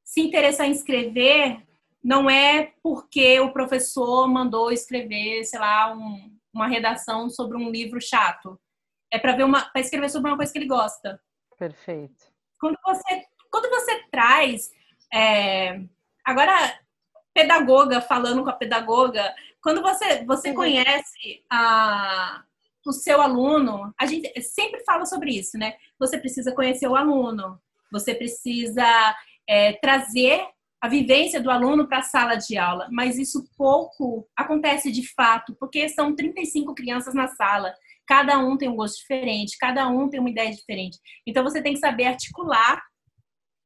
[0.03, 1.65] se interessar em escrever,
[2.03, 7.99] não é porque o professor mandou escrever, sei lá, um, uma redação sobre um livro
[7.99, 8.59] chato
[9.11, 11.19] é para ver uma, para escrever sobre uma coisa que ele gosta.
[11.57, 12.25] Perfeito.
[12.59, 14.71] Quando você, quando você traz,
[15.13, 15.81] é,
[16.23, 16.79] agora
[17.33, 20.55] pedagoga falando com a pedagoga, quando você você uhum.
[20.55, 22.43] conhece a
[22.85, 25.75] o seu aluno, a gente sempre fala sobre isso, né?
[25.97, 27.59] Você precisa conhecer o aluno,
[27.91, 28.85] você precisa
[29.47, 30.45] é, trazer
[30.79, 35.55] a vivência do aluno para a sala de aula, mas isso pouco acontece de fato,
[35.59, 37.73] porque são 35 crianças na sala.
[38.07, 40.99] Cada um tem um gosto diferente, cada um tem uma ideia diferente.
[41.25, 42.81] Então você tem que saber articular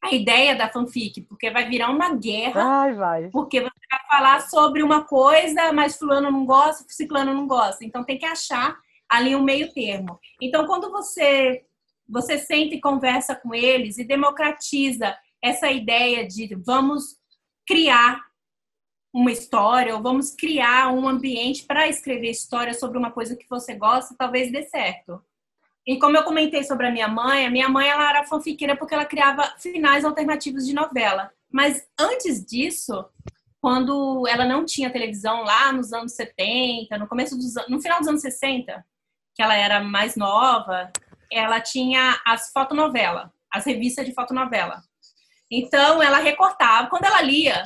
[0.02, 2.64] a ideia da fanfic, porque vai virar uma guerra.
[2.64, 3.30] Vai, vai.
[3.30, 7.84] Porque você vai falar sobre uma coisa, mas fulano não gosta, ciclano não gosta.
[7.84, 8.78] Então tem que achar
[9.10, 10.20] ali um meio termo.
[10.42, 11.66] Então quando você
[12.12, 17.18] você senta e conversa com eles e democratiza essa ideia de vamos
[17.68, 18.29] criar
[19.14, 23.74] uma história ou vamos criar um ambiente para escrever história sobre uma coisa que você
[23.74, 25.22] gosta, talvez dê certo.
[25.86, 28.94] E como eu comentei sobre a minha mãe, a minha mãe ela era fanfiqueira porque
[28.94, 31.32] ela criava finais alternativos de novela.
[31.52, 33.06] Mas antes disso,
[33.60, 38.08] quando ela não tinha televisão lá nos anos 70, no começo dos no final dos
[38.08, 38.86] anos 60,
[39.34, 40.92] que ela era mais nova,
[41.32, 44.84] ela tinha as fotonovelas, as revistas de fotonovela.
[45.52, 47.64] Então ela recortava, quando ela lia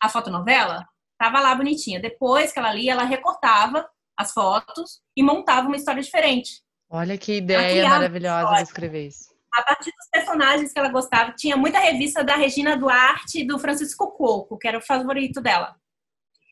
[0.00, 0.86] a fotonovela,
[1.18, 2.00] tava lá bonitinha.
[2.00, 3.88] Depois que ela lia, ela recortava
[4.18, 6.62] as fotos e montava uma história diferente.
[6.88, 9.34] Olha que ideia maravilhosa de escrever isso.
[9.54, 13.58] A partir dos personagens que ela gostava, tinha muita revista da Regina Duarte e do
[13.58, 15.74] Francisco Coco, que era o favorito dela.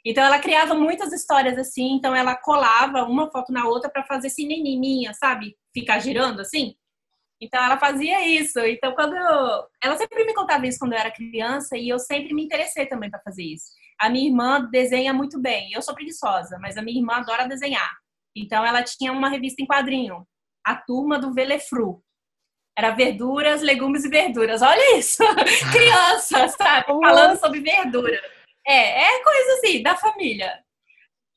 [0.05, 4.28] Então ela criava muitas histórias assim, então ela colava uma foto na outra para fazer
[4.28, 5.57] cineminha, sabe?
[5.72, 6.74] Ficar girando assim.
[7.41, 8.59] Então ela fazia isso.
[8.61, 9.66] Então quando eu...
[9.82, 13.11] ela sempre me contava isso quando eu era criança e eu sempre me interessei também
[13.11, 13.66] para fazer isso.
[13.99, 15.72] A minha irmã desenha muito bem.
[15.72, 17.91] Eu sou preguiçosa, mas a minha irmã adora desenhar.
[18.37, 20.26] Então ela tinha uma revista em quadrinho,
[20.64, 22.03] a turma do Velefru.
[22.76, 24.61] Era verduras, legumes e verduras.
[24.61, 25.22] Olha isso!
[25.72, 26.87] Criança, sabe?
[26.87, 28.20] Falando sobre verdura.
[28.66, 30.64] É, é coisa assim, da família.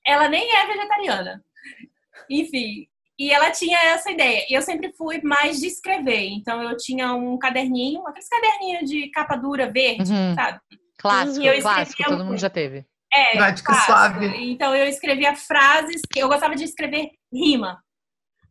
[0.05, 1.45] Ela nem é vegetariana.
[2.29, 2.87] Enfim,
[3.19, 4.45] e ela tinha essa ideia.
[4.49, 6.29] E eu sempre fui mais de escrever.
[6.29, 10.35] Então eu tinha um caderninho, aqueles caderninhos de capa dura verde, uhum.
[10.35, 10.59] sabe?
[10.97, 12.85] Clássico, clássico, todo mundo já teve.
[13.11, 14.51] É, Prática suave.
[14.51, 17.81] Então eu escrevia frases, eu gostava de escrever rima.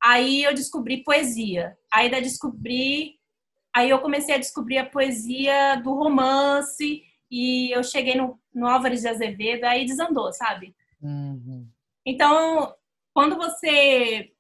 [0.02, 1.76] Aí eu descobri poesia.
[1.92, 3.14] Aí da descobri,
[3.74, 9.02] aí eu comecei a descobrir a poesia do romance e eu cheguei no, no Álvares
[9.02, 10.74] de Azevedo, aí desandou, sabe?
[11.02, 11.68] Uhum.
[12.04, 12.74] Então,
[13.12, 14.30] quando você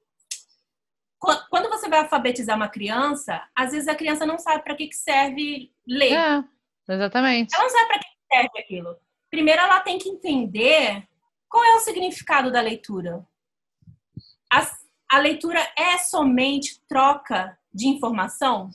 [1.18, 4.96] quando você vai alfabetizar uma criança, às vezes a criança não sabe para que, que
[4.96, 6.12] serve ler.
[6.12, 6.44] É,
[6.88, 7.54] exatamente.
[7.54, 8.96] Ela não sabe para que serve aquilo.
[9.30, 11.06] Primeiro, ela tem que entender
[11.48, 13.26] qual é o significado da leitura.
[14.52, 14.66] A,
[15.10, 18.70] a leitura é somente troca de informação?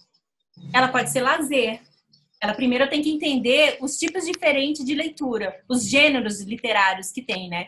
[0.74, 1.82] Ela pode ser lazer.
[2.42, 7.48] Ela primeiro tem que entender os tipos diferentes de leitura, os gêneros literários que tem,
[7.48, 7.68] né?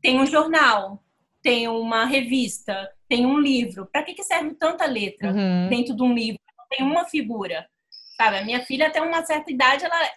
[0.00, 1.02] Tem um jornal,
[1.42, 3.86] tem uma revista, tem um livro.
[3.86, 5.68] Para que, que serve tanta letra Uhum.
[5.68, 6.40] dentro de um livro?
[6.70, 7.68] Tem uma figura.
[8.16, 10.10] Sabe, a minha filha até uma certa idade, ela,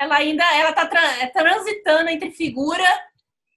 [0.00, 2.84] ela ainda ela tá tra- transitando entre figura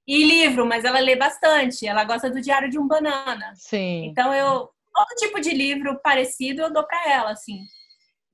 [0.07, 1.85] e livro, mas ela lê bastante.
[1.87, 3.53] Ela gosta do Diário de um Banana.
[3.55, 4.05] Sim.
[4.05, 7.59] Então eu todo tipo de livro parecido eu dou para ela, assim.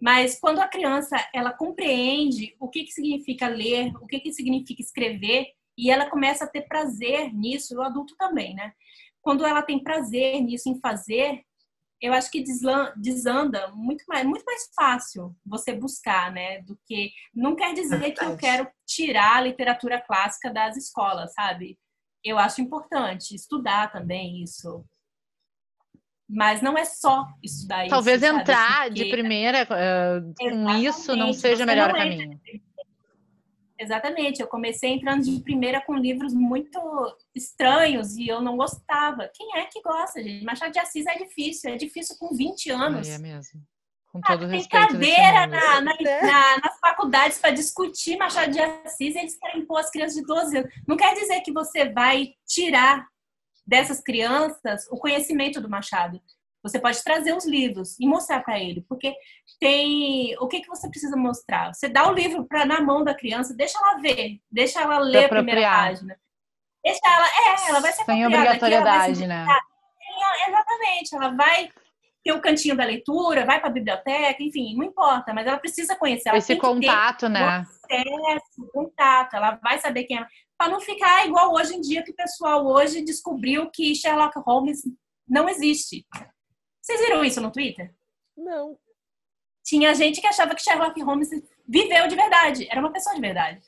[0.02, 4.82] Mas quando a criança ela compreende o que que significa ler, o que que significa
[4.82, 8.74] escrever e ela começa a ter prazer nisso, o adulto também, né?
[9.28, 11.42] Quando ela tem prazer nisso em fazer,
[12.02, 12.42] eu acho que
[12.96, 16.62] desanda muito mais, muito mais fácil você buscar, né?
[16.62, 21.78] Do que não quer dizer que eu quero tirar a literatura clássica das escolas, sabe?
[22.24, 24.86] Eu acho importante estudar também isso.
[26.30, 27.90] Mas não é só estudar isso.
[27.94, 28.40] Talvez sabe?
[28.40, 32.40] entrar de Porque- primeira eh, com isso não Exatamente, seja o melhor não entra caminho.
[33.80, 36.80] Exatamente, eu comecei entrando de primeira com livros muito
[37.36, 39.30] estranhos e eu não gostava.
[39.34, 40.44] Quem é que gosta, gente?
[40.44, 43.08] Machado de Assis é difícil, é difícil com 20 anos.
[43.08, 43.62] Ai, é mesmo.
[44.12, 44.98] Com Ah, todo tem respeito.
[44.98, 46.22] desse cadeira na- na- Né?
[46.22, 50.24] na- nas faculdades para discutir Machado de Assis e eles querem pôr as crianças de
[50.24, 50.74] 12 anos.
[50.88, 53.06] Não quer dizer que você vai tirar
[53.66, 56.20] dessas crianças o conhecimento do Machado.
[56.64, 59.16] Você pode trazer os livros e mostrar para ele, porque
[59.60, 61.74] tem o que que você precisa mostrar.
[61.74, 65.26] Você dá o livro para na mão da criança, deixa ela ver, deixa ela ler
[65.26, 66.20] a primeira página.
[66.84, 69.46] Deixa ela, é, ela vai se Sem vai se obrigatoriedade, né?
[70.48, 71.70] Exatamente, ela vai
[72.24, 75.96] ter o cantinho da leitura, vai para a biblioteca, enfim, não importa, mas ela precisa
[75.96, 76.30] conhecer.
[76.30, 77.66] Ela Esse contato, né?
[77.86, 80.26] acesso, contato, ela vai saber quem é.
[80.58, 84.82] Para não ficar igual hoje em dia que o pessoal hoje descobriu que Sherlock Holmes
[85.28, 86.06] não existe.
[86.88, 87.94] Vocês viram isso no Twitter?
[88.38, 88.78] Não.
[89.62, 91.28] Tinha gente que achava que Sherlock Holmes
[91.68, 93.62] viveu de verdade, era uma pessoa de verdade.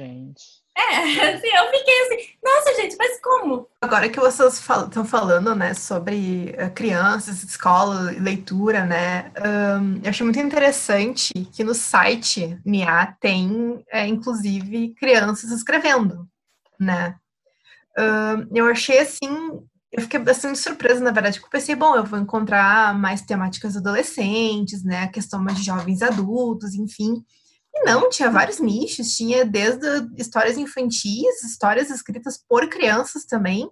[0.00, 0.62] Gente.
[0.74, 3.68] É, assim, eu fiquei assim, nossa gente, mas como?
[3.82, 10.08] Agora que vocês estão falando, né, sobre eh, crianças, escola, e leitura, né, ahn, eu
[10.08, 16.26] achei muito interessante que no site NIA tem, é, inclusive, crianças escrevendo,
[16.80, 17.14] né.
[18.54, 19.62] Eu achei, assim,
[19.92, 23.76] eu fiquei bastante surpresa, na verdade, porque eu pensei, bom, eu vou encontrar mais temáticas
[23.76, 27.22] adolescentes, né, a questão mais de jovens adultos, enfim.
[27.74, 29.86] E não, tinha vários nichos, tinha desde
[30.16, 33.70] histórias infantis, histórias escritas por crianças também,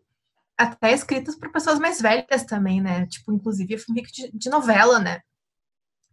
[0.59, 3.07] até escritas por pessoas mais velhas também, né?
[3.07, 5.21] Tipo, inclusive fanfic de, de novela, né?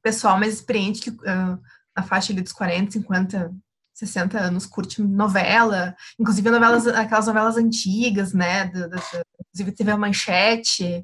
[0.02, 1.60] Pessoal mais experiente que uh,
[1.96, 3.54] na faixa ali dos 40, 50,
[3.98, 8.66] 60 anos curte novela, inclusive novelas, aquelas novelas antigas, né?
[8.66, 9.00] Do, do,
[9.42, 11.04] inclusive teve a manchete.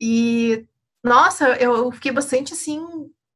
[0.00, 0.64] E
[1.02, 2.80] nossa, eu fiquei bastante assim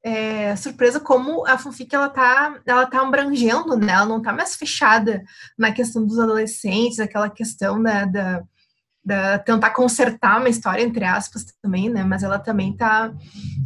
[0.04, 3.92] é, surpresa como a fanfic ela tá, ela tá abrangendo, né?
[3.92, 5.20] Ela não tá mais fechada
[5.58, 8.42] na questão dos adolescentes, aquela questão da, da,
[9.04, 12.04] da tentar consertar uma história entre aspas também, né?
[12.04, 13.12] Mas ela também tá,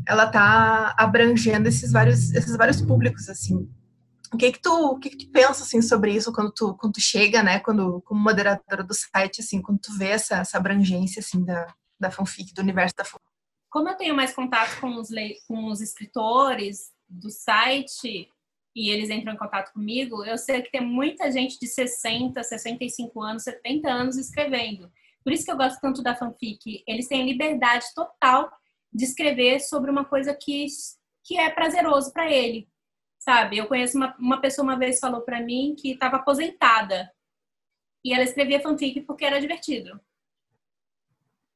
[0.09, 3.69] ela tá abrangendo esses vários, esses vários públicos assim.
[4.33, 6.95] O que que tu, o que que tu pensa assim sobre isso quando tu, quando
[6.95, 7.61] tu chega, né?
[7.61, 12.11] Quando como moderadora do site, assim, quando tu vê essa, essa abrangência assim da, da
[12.11, 13.35] fanfic, do universo da fanfic?
[13.75, 15.09] como eu tenho mais contato com os,
[15.49, 18.31] com os escritores do site
[18.73, 23.21] e eles entram em contato comigo, eu sei que tem muita gente de 60, 65
[23.21, 24.89] anos, 70 anos escrevendo.
[25.25, 26.85] Por isso que eu gosto tanto da fanfic.
[26.87, 28.49] Eles têm liberdade total
[28.93, 30.67] de escrever sobre uma coisa que,
[31.25, 32.69] que é prazeroso para ele.
[33.25, 33.57] Sabe?
[33.59, 37.11] Eu conheço uma, uma pessoa uma vez falou para mim que estava aposentada
[38.05, 39.99] e ela escrevia fanfic porque era divertido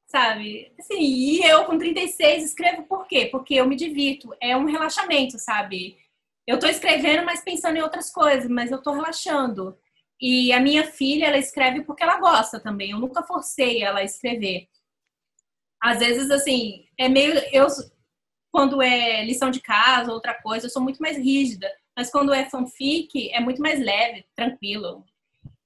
[0.09, 0.73] sabe?
[0.79, 3.27] Assim, e eu com 36 escrevo por quê?
[3.27, 5.99] Porque eu me divirto, é um relaxamento, sabe?
[6.47, 9.79] Eu tô escrevendo, mas pensando em outras coisas, mas eu tô relaxando.
[10.21, 12.91] E a minha filha, ela escreve porque ela gosta também.
[12.91, 14.67] Eu nunca forcei ela a escrever.
[15.81, 17.35] Às vezes, assim, é meio.
[17.53, 17.67] Eu,
[18.59, 21.71] quando é lição de casa, outra coisa, eu sou muito mais rígida.
[21.97, 25.05] Mas quando é fanfic, é muito mais leve, tranquilo.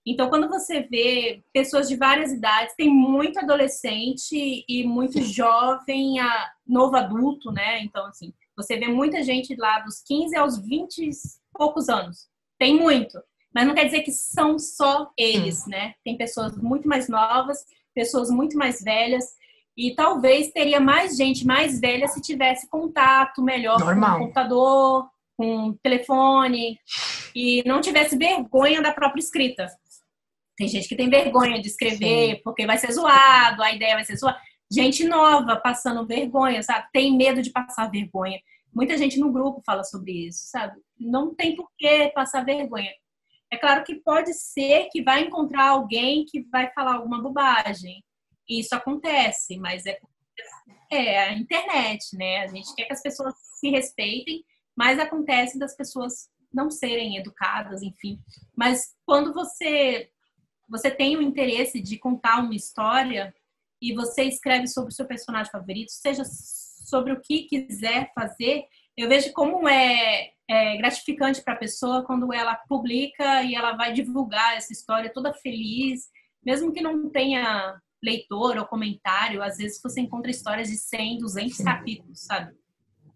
[0.05, 6.51] Então, quando você vê pessoas de várias idades, tem muito adolescente e muito jovem, a
[6.67, 7.81] novo adulto, né?
[7.81, 11.11] Então, assim, você vê muita gente lá dos 15 aos 20 e
[11.55, 12.29] poucos anos.
[12.59, 13.19] Tem muito.
[13.55, 15.95] Mas não quer dizer que são só eles, né?
[16.05, 17.65] Tem pessoas muito mais novas,
[17.95, 19.25] pessoas muito mais velhas.
[19.77, 24.11] E talvez teria mais gente mais velha se tivesse contato melhor Normal.
[24.11, 26.79] com o computador, com o telefone,
[27.35, 29.67] e não tivesse vergonha da própria escrita.
[30.57, 34.17] Tem gente que tem vergonha de escrever porque vai ser zoado, a ideia vai ser
[34.17, 34.39] zoada.
[34.71, 36.87] Gente nova passando vergonha, sabe?
[36.93, 38.39] Tem medo de passar vergonha.
[38.75, 40.81] Muita gente no grupo fala sobre isso, sabe?
[40.99, 42.91] Não tem por que passar vergonha.
[43.53, 48.03] É claro que pode ser que vai encontrar alguém que vai falar alguma bobagem.
[48.49, 49.99] Isso acontece, mas é,
[50.91, 52.39] é a internet, né?
[52.39, 54.45] A gente quer que as pessoas se respeitem,
[54.77, 58.19] mas acontece das pessoas não serem educadas, enfim.
[58.57, 60.11] Mas quando você
[60.69, 63.35] você tem o interesse de contar uma história
[63.81, 68.65] e você escreve sobre o seu personagem favorito, seja sobre o que quiser fazer,
[68.97, 73.93] eu vejo como é, é gratificante para a pessoa quando ela publica e ela vai
[73.93, 76.09] divulgar essa história toda feliz,
[76.43, 81.59] mesmo que não tenha leitor ou comentário, às vezes você encontra histórias de 100, 200
[81.59, 82.55] capítulos, sabe?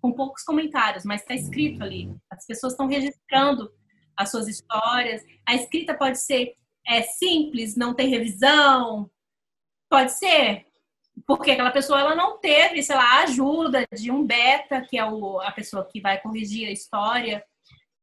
[0.00, 2.14] Com poucos comentários, mas está escrito ali.
[2.30, 3.70] As pessoas estão registrando
[4.16, 5.22] as suas histórias.
[5.46, 6.54] A escrita pode ser
[6.86, 9.10] é, simples, não tem revisão,
[9.90, 10.66] pode ser,
[11.26, 15.04] porque aquela pessoa ela não teve, sei lá, a ajuda de um beta, que é
[15.04, 17.44] o, a pessoa que vai corrigir a história.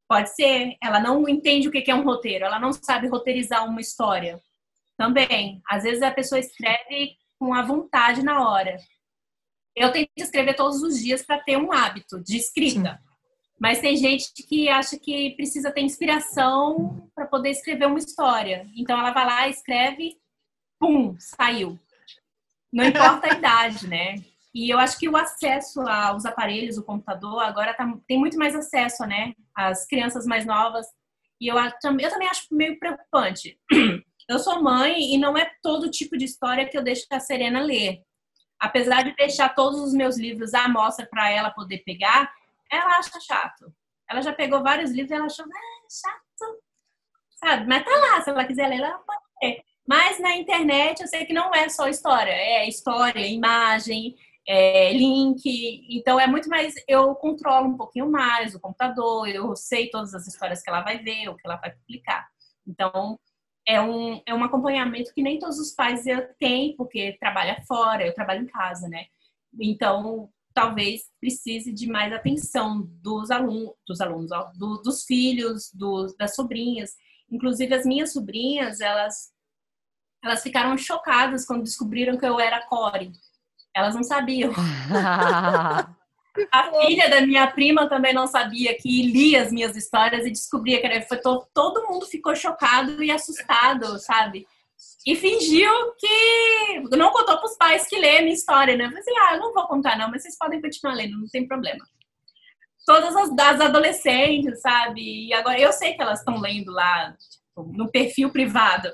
[0.08, 3.82] Pode ser, ela não entende o que é um roteiro, ela não sabe roteirizar uma
[3.82, 4.40] história.
[4.98, 8.78] Também, às vezes a pessoa escreve com a vontade na hora.
[9.76, 12.92] Eu tento escrever todos os dias para ter um hábito de escrita.
[12.92, 13.14] Sim.
[13.60, 18.68] Mas tem gente que acha que precisa ter inspiração para poder escrever uma história.
[18.76, 20.18] Então ela vai lá, escreve,
[20.80, 21.80] pum, saiu.
[22.72, 24.16] Não importa a idade, né?
[24.54, 28.56] E eu acho que o acesso aos aparelhos, o computador, agora tá, tem muito mais
[28.56, 29.34] acesso, né?
[29.56, 30.86] As crianças mais novas.
[31.42, 33.58] E eu, eu também acho meio preocupante.
[34.28, 37.62] Eu sou mãe e não é todo tipo de história que eu deixo a Serena
[37.62, 38.02] ler.
[38.60, 42.34] Apesar de deixar todos os meus livros à mostra para ela poder pegar,
[42.72, 43.74] ela acha chato.
[44.10, 46.62] Ela já pegou vários livros e ela achou, ah, chato.
[47.32, 47.68] Sabe?
[47.68, 49.64] Mas tá lá, se ela quiser ler, ela pode ler.
[49.86, 54.16] Mas na internet eu sei que não é só história, é história, imagem,
[54.48, 55.86] é, link.
[55.90, 56.74] Então é muito mais.
[56.88, 61.00] Eu controlo um pouquinho mais o computador, eu sei todas as histórias que ela vai
[61.00, 62.28] ver, o que ela vai publicar.
[62.66, 63.20] Então
[63.68, 66.04] é um, é um acompanhamento que nem todos os pais
[66.40, 69.06] têm, porque trabalha fora, eu trabalho em casa, né?
[69.60, 75.72] Então talvez precise de mais atenção dos alunos, dos alunos, ó, do, dos filhos,
[76.18, 76.92] das sobrinhas.
[77.32, 79.34] Inclusive as minhas sobrinhas, elas
[80.24, 83.12] elas ficaram chocadas quando descobriram que eu era Core.
[83.76, 84.54] Elas não sabiam.
[86.52, 90.80] A filha da minha prima também não sabia que lia as minhas histórias e descobria
[90.80, 91.02] que era.
[91.04, 94.48] Foi to, todo mundo ficou chocado e assustado, sabe?
[95.06, 96.98] E fingiu que.
[96.98, 98.86] Não contou para os pais que lê a minha história, né?
[98.86, 101.28] Eu falei assim: ah, eu não vou contar, não, mas vocês podem continuar lendo, não
[101.28, 101.86] tem problema.
[102.86, 105.28] Todas as, as adolescentes, sabe?
[105.28, 108.90] E agora eu sei que elas estão lendo lá tipo, no perfil privado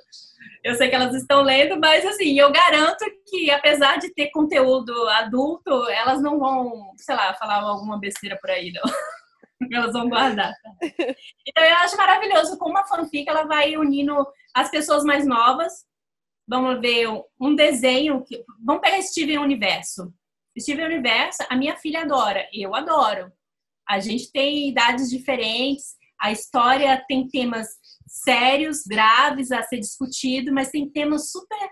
[0.64, 4.94] eu sei que elas estão lendo, mas assim, eu garanto que apesar de ter conteúdo
[5.10, 8.82] adulto, elas não vão, sei lá, falar alguma besteira por aí, não.
[9.74, 10.54] elas vão guardar.
[10.54, 10.88] Tá?
[11.48, 15.86] Então eu acho maravilhoso como a fanfic ela vai unindo as pessoas mais novas.
[16.48, 17.08] Vamos ver
[17.40, 20.14] um desenho que vamos pegar Steven Universo.
[20.60, 23.32] Steven Universo, a minha filha adora, eu adoro.
[23.88, 27.79] A gente tem idades diferentes, a história tem temas
[28.10, 31.70] sérios, graves a ser discutido, mas tem temas super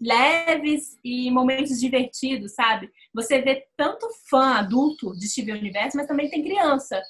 [0.00, 2.90] leves e momentos divertidos, sabe?
[3.14, 7.02] Você vê tanto fã adulto de Steven Universo, mas também tem criança.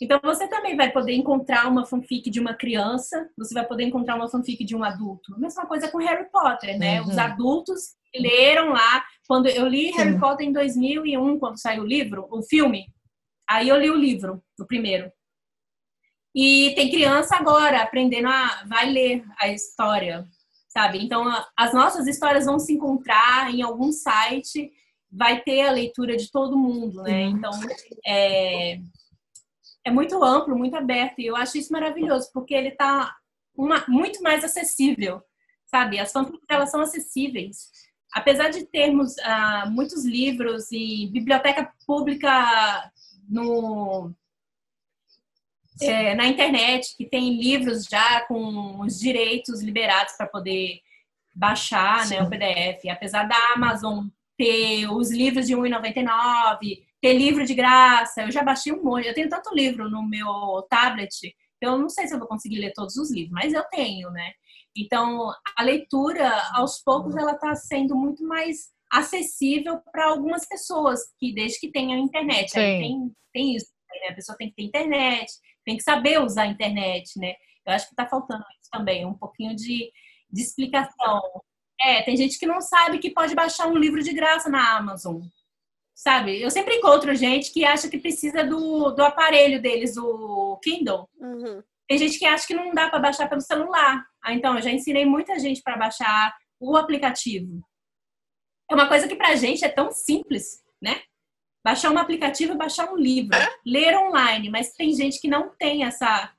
[0.00, 4.16] Então você também vai poder encontrar uma fanfic de uma criança, você vai poder encontrar
[4.16, 5.34] uma fanfic de um adulto.
[5.34, 7.02] A mesma coisa com Harry Potter, né?
[7.02, 7.08] Uhum.
[7.08, 9.04] Os adultos leram lá.
[9.28, 12.86] Quando eu li Harry Potter em 2001, quando saiu o livro, o filme,
[13.48, 15.12] aí eu li o livro, o primeiro.
[16.34, 20.26] E tem criança agora aprendendo a vai ler a história,
[20.68, 21.02] sabe?
[21.04, 21.24] Então
[21.56, 24.70] as nossas histórias vão se encontrar em algum site,
[25.10, 27.22] vai ter a leitura de todo mundo, né?
[27.22, 27.50] Então
[28.06, 28.78] é,
[29.84, 33.12] é muito amplo, muito aberto e eu acho isso maravilhoso porque ele está
[33.88, 35.20] muito mais acessível,
[35.66, 35.98] sabe?
[35.98, 37.70] As fanfics elas são acessíveis.
[38.12, 42.90] Apesar de termos uh, muitos livros e biblioteca pública
[43.28, 44.12] no
[45.82, 50.80] é, na internet, que tem livros já com os direitos liberados para poder
[51.34, 52.86] baixar né, o PDF.
[52.90, 54.06] Apesar da Amazon
[54.36, 59.06] ter os livros de R$1,99, ter livro de graça, eu já baixei um monte.
[59.06, 61.10] Eu tenho tanto livro no meu tablet
[61.60, 64.32] eu não sei se eu vou conseguir ler todos os livros, mas eu tenho, né?
[64.76, 71.34] Então, a leitura, aos poucos, ela está sendo muito mais acessível para algumas pessoas, que
[71.34, 72.52] desde que tenham internet.
[72.52, 74.08] Tem, tem isso, né?
[74.10, 75.30] A pessoa tem que ter internet,
[75.70, 77.34] tem que saber usar a internet, né?
[77.64, 79.92] Eu acho que está faltando isso também, um pouquinho de,
[80.28, 81.22] de explicação.
[81.80, 85.22] É, tem gente que não sabe que pode baixar um livro de graça na Amazon.
[85.94, 86.42] Sabe?
[86.42, 91.08] Eu sempre encontro gente que acha que precisa do, do aparelho deles, o Kindle.
[91.20, 91.62] Uhum.
[91.86, 94.04] Tem gente que acha que não dá para baixar pelo celular.
[94.20, 97.64] Ah, então, eu já ensinei muita gente para baixar o aplicativo.
[98.68, 101.00] É uma coisa que pra gente é tão simples, né?
[101.64, 103.38] Baixar um aplicativo e baixar um livro.
[103.66, 106.32] Ler online, mas tem gente que não tem essa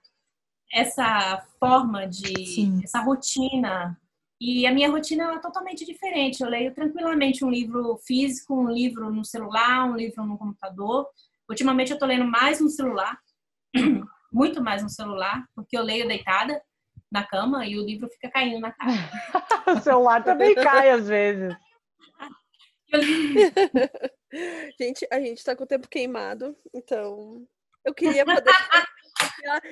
[0.73, 2.79] essa forma de Sim.
[2.83, 3.99] essa rotina.
[4.39, 6.41] E a minha rotina é totalmente diferente.
[6.41, 11.07] Eu leio tranquilamente um livro físico, um livro no celular, um livro no computador.
[11.49, 13.19] Ultimamente eu tô lendo mais no celular,
[14.31, 16.61] muito mais no celular, porque eu leio deitada
[17.11, 18.93] na cama e o livro fica caindo na cara.
[19.77, 21.53] o celular também cai às vezes.
[24.79, 27.47] gente, a gente tá com o tempo queimado, então
[27.83, 28.51] eu queria poder.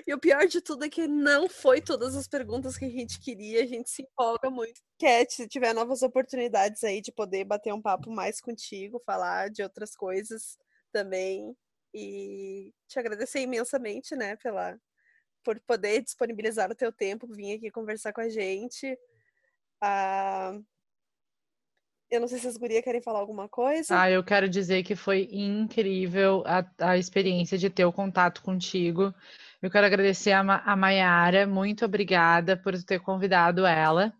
[0.05, 3.19] e o pior de tudo é que não foi todas as perguntas que a gente
[3.19, 4.81] queria, a gente se empolga muito.
[4.99, 9.63] Cat, se tiver novas oportunidades aí de poder bater um papo mais contigo, falar de
[9.63, 10.57] outras coisas
[10.91, 11.55] também.
[11.93, 14.79] E te agradecer imensamente, né, pela,
[15.43, 18.97] por poder disponibilizar o teu tempo, vir aqui conversar com a gente.
[19.81, 20.59] Ah,
[22.09, 23.99] eu não sei se as gurias querem falar alguma coisa.
[23.99, 29.13] Ah, eu quero dizer que foi incrível a, a experiência de ter o contato contigo.
[29.61, 34.13] Eu quero agradecer a, a Mayara, muito obrigada por ter convidado ela.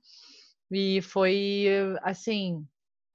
[0.71, 1.67] E foi
[2.03, 2.65] assim,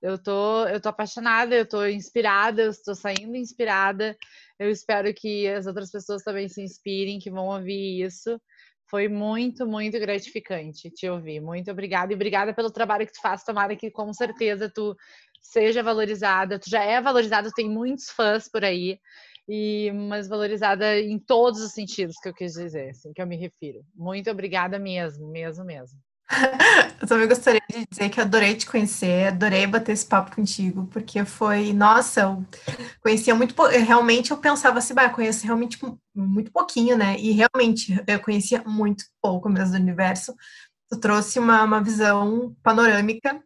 [0.03, 4.17] eu tô, eu tô apaixonada, eu tô inspirada, eu estou saindo inspirada.
[4.59, 8.41] Eu espero que as outras pessoas também se inspirem, que vão ouvir isso.
[8.91, 11.41] Foi muito, muito gratificante te ouvir.
[11.41, 13.43] Muito obrigada e obrigada pelo trabalho que tu faz.
[13.45, 14.95] Tomara que com certeza tu
[15.41, 16.59] seja valorizada.
[16.59, 18.99] Tu já é valorizada, tem muitos fãs por aí,
[19.49, 23.37] e mas valorizada em todos os sentidos que eu quis dizer, assim, que eu me
[23.37, 23.85] refiro.
[23.95, 25.99] Muito obrigada mesmo, mesmo, mesmo.
[27.01, 31.25] Eu também gostaria de dizer que adorei te conhecer, adorei bater esse papo contigo, porque
[31.25, 32.45] foi, nossa, eu
[33.03, 35.79] conhecia muito, realmente eu pensava assim, bah, eu conheço realmente
[36.15, 37.19] muito pouquinho, né?
[37.19, 40.35] E realmente eu conhecia muito pouco mesmo do universo.
[40.91, 43.43] Tu trouxe uma, uma visão panorâmica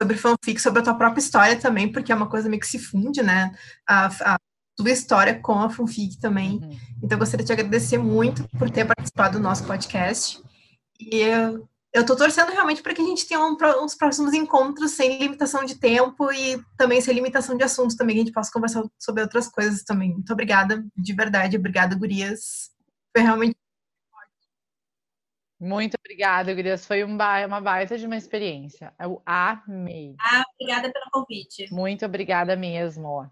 [0.00, 2.78] sobre fanfic, sobre a tua própria história também, porque é uma coisa meio que se
[2.78, 3.52] funde, né?
[3.86, 4.38] A, a
[4.76, 6.60] tua história com a fanfic também.
[6.62, 6.78] Uhum.
[7.02, 10.40] Então, eu gostaria de te agradecer muito por ter participado do nosso podcast.
[11.00, 14.92] E eu, eu tô torcendo realmente para que a gente tenha um, uns próximos encontros
[14.92, 18.50] sem limitação de tempo e também sem limitação de assuntos também, que a gente possa
[18.52, 20.12] conversar sobre outras coisas também.
[20.12, 21.56] Muito obrigada, de verdade.
[21.56, 22.70] Obrigada, gurias.
[23.14, 23.56] Foi realmente
[25.60, 26.86] Muito obrigada, Gurias.
[26.86, 28.94] Foi um ba- uma baita de uma experiência.
[29.00, 30.14] Eu amei.
[30.20, 31.66] Ah, obrigada pelo convite.
[31.72, 33.28] Muito obrigada mesmo.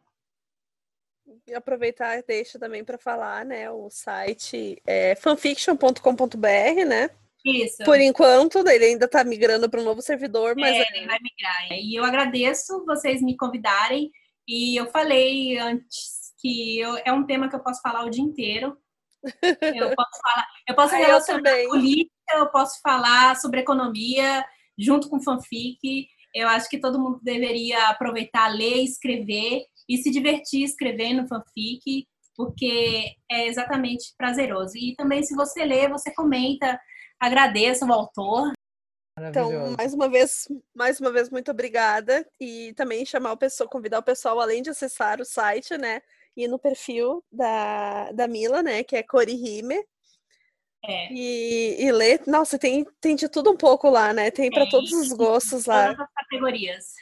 [1.46, 3.70] E aproveitar, deixa também para falar, né?
[3.70, 7.10] O site é fanfiction.com.br, né?
[7.44, 7.84] Isso.
[7.84, 11.72] Por enquanto, ele ainda tá migrando para um novo servidor, mas É, ele vai migrar.
[11.72, 14.10] E eu agradeço vocês me convidarem.
[14.48, 18.22] E eu falei antes que eu- é um tema que eu posso falar o dia
[18.22, 18.76] inteiro.
[19.90, 21.68] Eu posso falar, eu posso Ah, eu relacionar também.
[21.68, 24.44] política, eu posso falar sobre economia
[24.78, 26.06] junto com fanfic.
[26.34, 32.06] Eu acho que todo mundo deveria aproveitar, ler, escrever e se divertir escrevendo fanfic,
[32.36, 34.76] porque é exatamente prazeroso.
[34.76, 36.78] E também, se você lê, você comenta,
[37.20, 38.52] agradeça o autor.
[39.18, 42.26] Então, mais uma vez, mais uma vez, muito obrigada.
[42.38, 46.02] E também chamar o pessoal, convidar o pessoal, além de acessar o site, né?
[46.36, 48.84] Ir no perfil da, da Mila, né?
[48.84, 49.82] Que é Corihime.
[50.84, 51.12] É.
[51.12, 52.22] E, e ler.
[52.26, 54.30] Nossa, tem, tem de tudo um pouco lá, né?
[54.30, 55.94] Tem para todos os gostos lá.
[55.94, 56.94] Todas as categorias.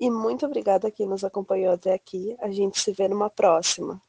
[0.00, 2.36] E muito obrigada a quem nos acompanhou até aqui.
[2.40, 4.00] A gente se vê numa próxima.